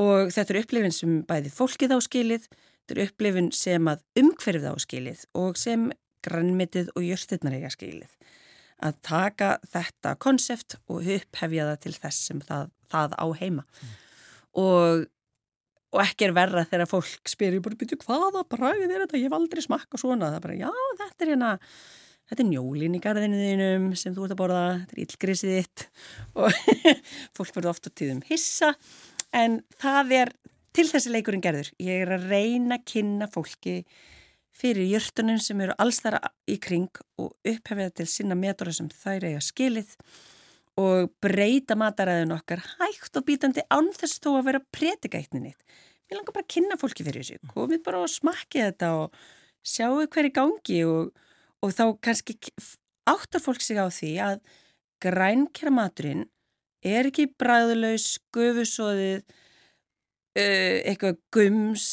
og 0.02 0.32
þetta 0.36 0.54
er 0.54 0.62
upplifun 0.64 0.96
sem 0.96 1.20
bæði 1.28 1.52
fólkið 1.56 1.94
áskilið, 1.96 2.48
þetta 2.50 2.98
er 2.98 3.04
upplifun 3.06 3.52
sem 3.56 3.92
að 3.92 4.02
umhverfið 4.22 4.72
áskilið 4.74 5.24
og 5.40 5.60
sem 5.60 5.92
grannmitið 6.26 6.90
og 6.98 7.06
jörnstinnar 7.06 7.56
eiga 7.60 7.70
skilið. 7.70 8.10
Að 8.84 8.98
taka 9.06 9.52
þetta 9.72 10.16
konsept 10.20 10.80
og 10.92 11.06
upphefja 11.06 11.70
það 11.70 11.84
til 11.86 11.94
þess 11.96 12.30
sem 12.32 12.42
það, 12.44 12.72
það 12.92 13.14
á 13.16 13.28
heima 13.40 13.64
mm. 13.64 13.94
og 14.66 15.06
og 15.94 16.02
ekki 16.04 16.28
er 16.28 16.34
verra 16.36 16.66
þegar 16.70 16.90
fólk 16.90 17.30
spyrir 17.30 17.62
bara 17.64 17.78
byrju 17.80 18.00
hvaða 18.02 18.46
bræðið 18.52 18.90
er 18.90 19.06
þetta, 19.06 19.20
ég 19.20 19.30
hef 19.30 19.38
aldrei 19.38 19.64
smakka 19.64 20.00
svona, 20.02 20.32
það 20.32 20.40
er 20.40 20.46
bara 20.48 20.58
já 20.60 20.72
þetta 21.02 21.26
er 21.26 21.32
hérna 21.34 21.52
þetta 22.26 22.42
er 22.42 22.50
njólin 22.50 22.98
í 22.98 23.04
garðinu 23.04 23.42
þínum 23.42 23.86
sem 24.00 24.16
þú 24.16 24.26
ert 24.26 24.36
að 24.36 24.42
borða, 24.42 24.64
þetta 24.82 24.96
er 24.96 25.04
ílgrisið 25.04 25.54
þitt. 25.60 25.86
Og 26.42 26.60
fólk 27.38 27.54
verður 27.54 27.72
ofta 27.76 27.94
tíðum 27.94 28.24
hissa 28.30 28.74
en 29.36 29.62
það 29.82 30.14
er 30.22 30.34
til 30.76 30.88
þessi 30.90 31.14
leikurinn 31.14 31.44
gerður, 31.44 31.72
ég 31.80 32.04
er 32.04 32.16
að 32.18 32.28
reyna 32.32 32.80
að 32.80 32.88
kynna 32.92 33.30
fólki 33.32 33.78
fyrir 34.56 34.88
jörtunum 34.88 35.40
sem 35.44 35.60
eru 35.64 35.76
alls 35.80 36.02
þara 36.04 36.22
í 36.52 36.58
kring 36.64 36.90
og 37.20 37.36
upphefja 37.48 37.92
til 38.00 38.08
sinna 38.10 38.38
metora 38.40 38.74
sem 38.76 38.90
þær 38.92 39.28
eiga 39.30 39.44
skilið 39.44 39.96
og 40.80 41.12
breyta 41.24 41.78
mataræðin 41.80 42.36
okkar 42.36 42.64
hægt 42.76 43.16
og 43.16 43.26
bítandi 43.28 43.64
ánþess 43.72 44.20
þó 44.24 44.34
að 44.36 44.48
vera 44.50 44.64
pretikætninit. 44.76 45.60
Við 46.06 46.20
langar 46.20 46.36
bara 46.36 46.46
að 46.46 46.52
kynna 46.54 46.78
fólki 46.80 47.06
fyrir 47.06 47.24
þessu, 47.24 47.52
komið 47.54 47.82
bara 47.86 48.04
og 48.04 48.12
smakki 48.12 48.62
þetta 48.62 48.92
og 49.00 49.16
sjáu 49.66 50.04
hverju 50.04 50.34
gangi 50.36 50.82
og, 50.86 51.16
og 51.64 51.74
þá 51.74 51.86
kannski 52.04 52.38
áttar 53.10 53.42
fólk 53.42 53.64
sig 53.64 53.80
á 53.80 53.88
því 53.88 54.12
að 54.22 54.44
grænkjara 55.06 55.74
maturinn 55.74 56.28
er 56.86 57.10
ekki 57.10 57.30
bræðulegs, 57.40 58.20
gufusóðið, 58.36 59.24
uh, 60.38 60.78
eitthvað 60.86 61.18
gums 61.34 61.88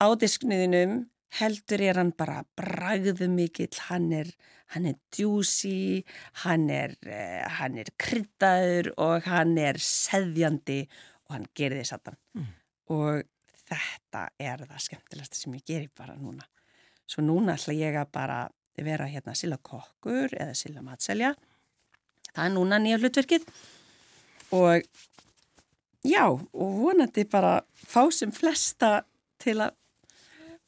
á 0.00 0.06
diskniðinum, 0.16 1.02
heldur 1.38 1.82
er 1.84 2.00
hann 2.00 2.14
bara 2.16 2.42
bræðu 2.56 3.28
mikill, 3.28 3.74
hann 3.88 4.12
er 4.12 4.32
hann 4.74 4.88
er 4.90 4.98
djúsi, 5.14 6.04
hann 6.44 6.68
er, 6.72 6.94
uh, 7.08 7.44
hann 7.58 7.78
er 7.80 7.88
kryddaður 8.00 8.92
og 9.00 9.28
hann 9.28 9.56
er 9.60 9.80
seðjandi 9.80 10.82
og 11.28 11.36
hann 11.36 11.48
gerir 11.56 11.80
því 11.80 11.88
satan. 11.88 12.18
Mm. 12.36 12.50
Og 12.92 13.24
þetta 13.68 14.28
er 14.40 14.64
það 14.68 14.84
skemmtilegsta 14.84 15.40
sem 15.40 15.56
ég 15.56 15.66
gerir 15.68 15.90
bara 15.96 16.16
núna. 16.20 16.44
Svo 17.08 17.24
núna 17.24 17.56
ætla 17.56 17.76
ég 17.76 17.96
að 17.96 18.12
bara 18.12 18.38
vera 18.78 19.08
hérna 19.10 19.34
sila 19.36 19.58
kokkur 19.58 20.36
eða 20.36 20.54
sila 20.56 20.84
matselja. 20.84 21.32
Það 22.34 22.44
er 22.44 22.54
núna 22.54 22.78
nýja 22.82 23.00
hlutverkið 23.00 23.46
og 24.54 24.84
já, 26.06 26.24
og 26.28 26.76
vonandi 26.82 27.24
bara 27.28 27.58
fá 27.88 28.04
sem 28.14 28.32
flesta 28.32 29.02
til 29.40 29.58
að 29.64 29.77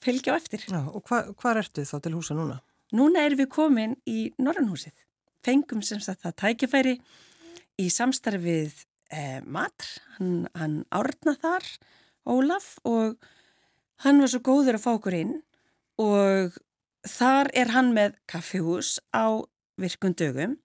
fylgja 0.05 0.35
á 0.35 0.41
eftir. 0.41 0.65
Já, 0.69 0.81
og 0.83 1.03
hvað 1.09 1.33
hva 1.41 1.55
ertu 1.61 1.85
þá 1.87 1.97
til 2.05 2.15
húsa 2.17 2.37
núna? 2.37 2.61
Núna 2.97 3.25
erum 3.27 3.43
við 3.43 3.51
komin 3.55 3.97
í 4.11 4.31
Norrannhúsið. 4.43 4.95
Fengum 5.47 5.83
sem 5.87 6.01
sagt 6.05 6.25
það 6.25 6.39
tækifæri 6.43 6.97
í 7.81 7.87
samstarfið 7.93 8.83
eh, 9.15 9.41
matr, 9.45 9.89
hann, 10.19 10.49
hann 10.59 10.81
árna 10.93 11.37
þar, 11.41 11.69
Ólaf, 12.31 12.75
og 12.85 13.17
hann 14.05 14.21
var 14.21 14.31
svo 14.31 14.43
góður 14.45 14.77
að 14.77 14.85
fá 14.85 14.91
okkur 14.93 15.17
inn 15.17 15.39
og 16.01 16.59
þar 17.09 17.49
er 17.57 17.73
hann 17.73 17.95
með 17.97 18.19
kaffihús 18.29 18.99
á 19.17 19.41
virkundögum 19.81 20.59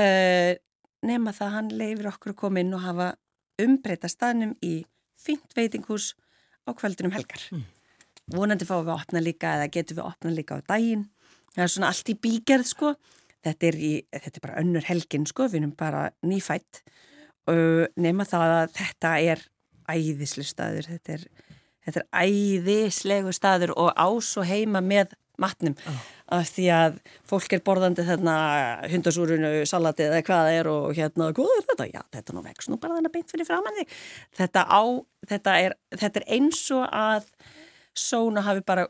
eh, 0.00 0.56
nema 1.04 1.34
það 1.36 1.54
hann 1.58 1.70
leifir 1.76 2.08
okkur 2.10 2.32
að 2.32 2.40
koma 2.40 2.64
inn 2.64 2.72
og 2.76 2.84
hafa 2.84 3.10
umbreyta 3.60 4.08
staðnum 4.10 4.54
í 4.64 4.74
fint 5.20 5.56
veitinghús 5.56 6.14
á 6.64 6.72
kvöldunum 6.72 7.12
helgar. 7.14 7.44
Mm. 7.52 7.64
Vonandi 8.32 8.64
fáum 8.64 8.86
við 8.86 8.94
að 8.94 9.02
opna 9.02 9.20
líka 9.20 9.56
eða 9.58 9.70
getum 9.72 9.98
við 9.98 10.04
að 10.04 10.12
opna 10.14 10.32
líka 10.32 10.56
á 10.56 10.60
daginn. 10.72 11.08
Það 11.54 11.64
er 11.64 11.72
svona 11.74 11.90
allt 11.92 12.10
í 12.10 12.16
bígerð 12.24 12.68
sko. 12.70 12.92
Þetta 13.44 13.66
er, 13.68 13.76
í, 13.76 13.92
þetta 14.08 14.38
er 14.40 14.44
bara 14.46 14.60
önnur 14.62 14.86
helgin 14.88 15.26
sko. 15.28 15.48
Við 15.52 15.60
erum 15.60 15.74
bara 15.76 16.06
nýfætt 16.24 16.80
uh, 17.52 17.84
nema 18.00 18.24
það 18.28 18.54
að 18.60 18.78
þetta 18.78 19.12
er 19.34 19.44
æðislu 19.92 20.46
staður. 20.48 20.88
Þetta 20.94 21.18
er, 21.18 21.26
þetta 21.84 22.02
er 22.02 22.08
æðislegu 22.24 23.34
staður 23.36 23.74
og 23.76 23.92
ás 23.92 24.32
og 24.40 24.48
heima 24.48 24.80
með 24.84 25.12
matnum. 25.40 25.74
Oh. 25.90 26.02
af 26.34 26.48
því 26.54 26.64
að 26.72 26.94
fólk 27.28 27.52
er 27.52 27.62
borðandi 27.66 28.04
þarna 28.06 28.34
hundasúrunu, 28.88 29.50
salati 29.68 30.06
eða 30.06 30.22
hvað 30.24 30.46
það 30.46 30.58
er 30.58 30.70
og 30.70 30.84
hérna, 30.96 31.26
hvað 31.36 31.50
er 31.58 31.66
þetta? 31.68 31.86
Já, 31.90 32.00
þetta 32.16 32.36
nú 32.36 32.44
vex 32.44 32.70
nú 32.70 32.78
bara 32.80 32.96
þannig 32.96 33.12
beint 33.12 33.34
fyrir 33.34 33.48
framann 33.48 33.82
þetta, 34.38 34.62
á, 34.64 34.82
þetta, 35.28 35.56
er, 35.66 35.76
þetta 35.92 36.22
er 36.22 36.26
eins 36.38 36.62
og 36.74 36.86
að 36.88 37.28
Sóna 37.94 38.42
hafi 38.42 38.60
bara 38.66 38.88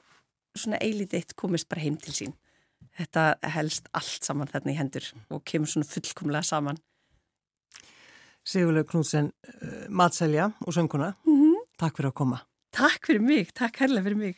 svona 0.57 0.79
eilítið 0.81 1.35
komist 1.37 1.69
bara 1.69 1.81
heim 1.81 1.97
til 1.97 2.15
sín 2.15 2.35
þetta 2.99 3.25
helst 3.57 3.89
allt 3.97 4.27
saman 4.27 4.51
þarna 4.51 4.73
í 4.73 4.79
hendur 4.79 5.07
og 5.33 5.43
kemur 5.49 5.71
svona 5.71 5.89
fullkomlega 5.89 6.47
saman. 6.47 6.79
Sigurlega 8.45 8.89
Knútsen, 8.91 9.31
uh, 9.49 9.87
matselja 9.89 10.51
og 10.67 10.75
sönguna, 10.77 11.15
mm 11.25 11.37
-hmm. 11.41 11.63
takk 11.79 11.97
fyrir 11.97 12.11
að 12.11 12.15
koma. 12.15 12.41
Takk 12.73 13.07
fyrir 13.07 13.21
mig, 13.21 13.55
takk 13.55 13.79
herlega 13.81 14.05
fyrir 14.05 14.17
mig. 14.17 14.37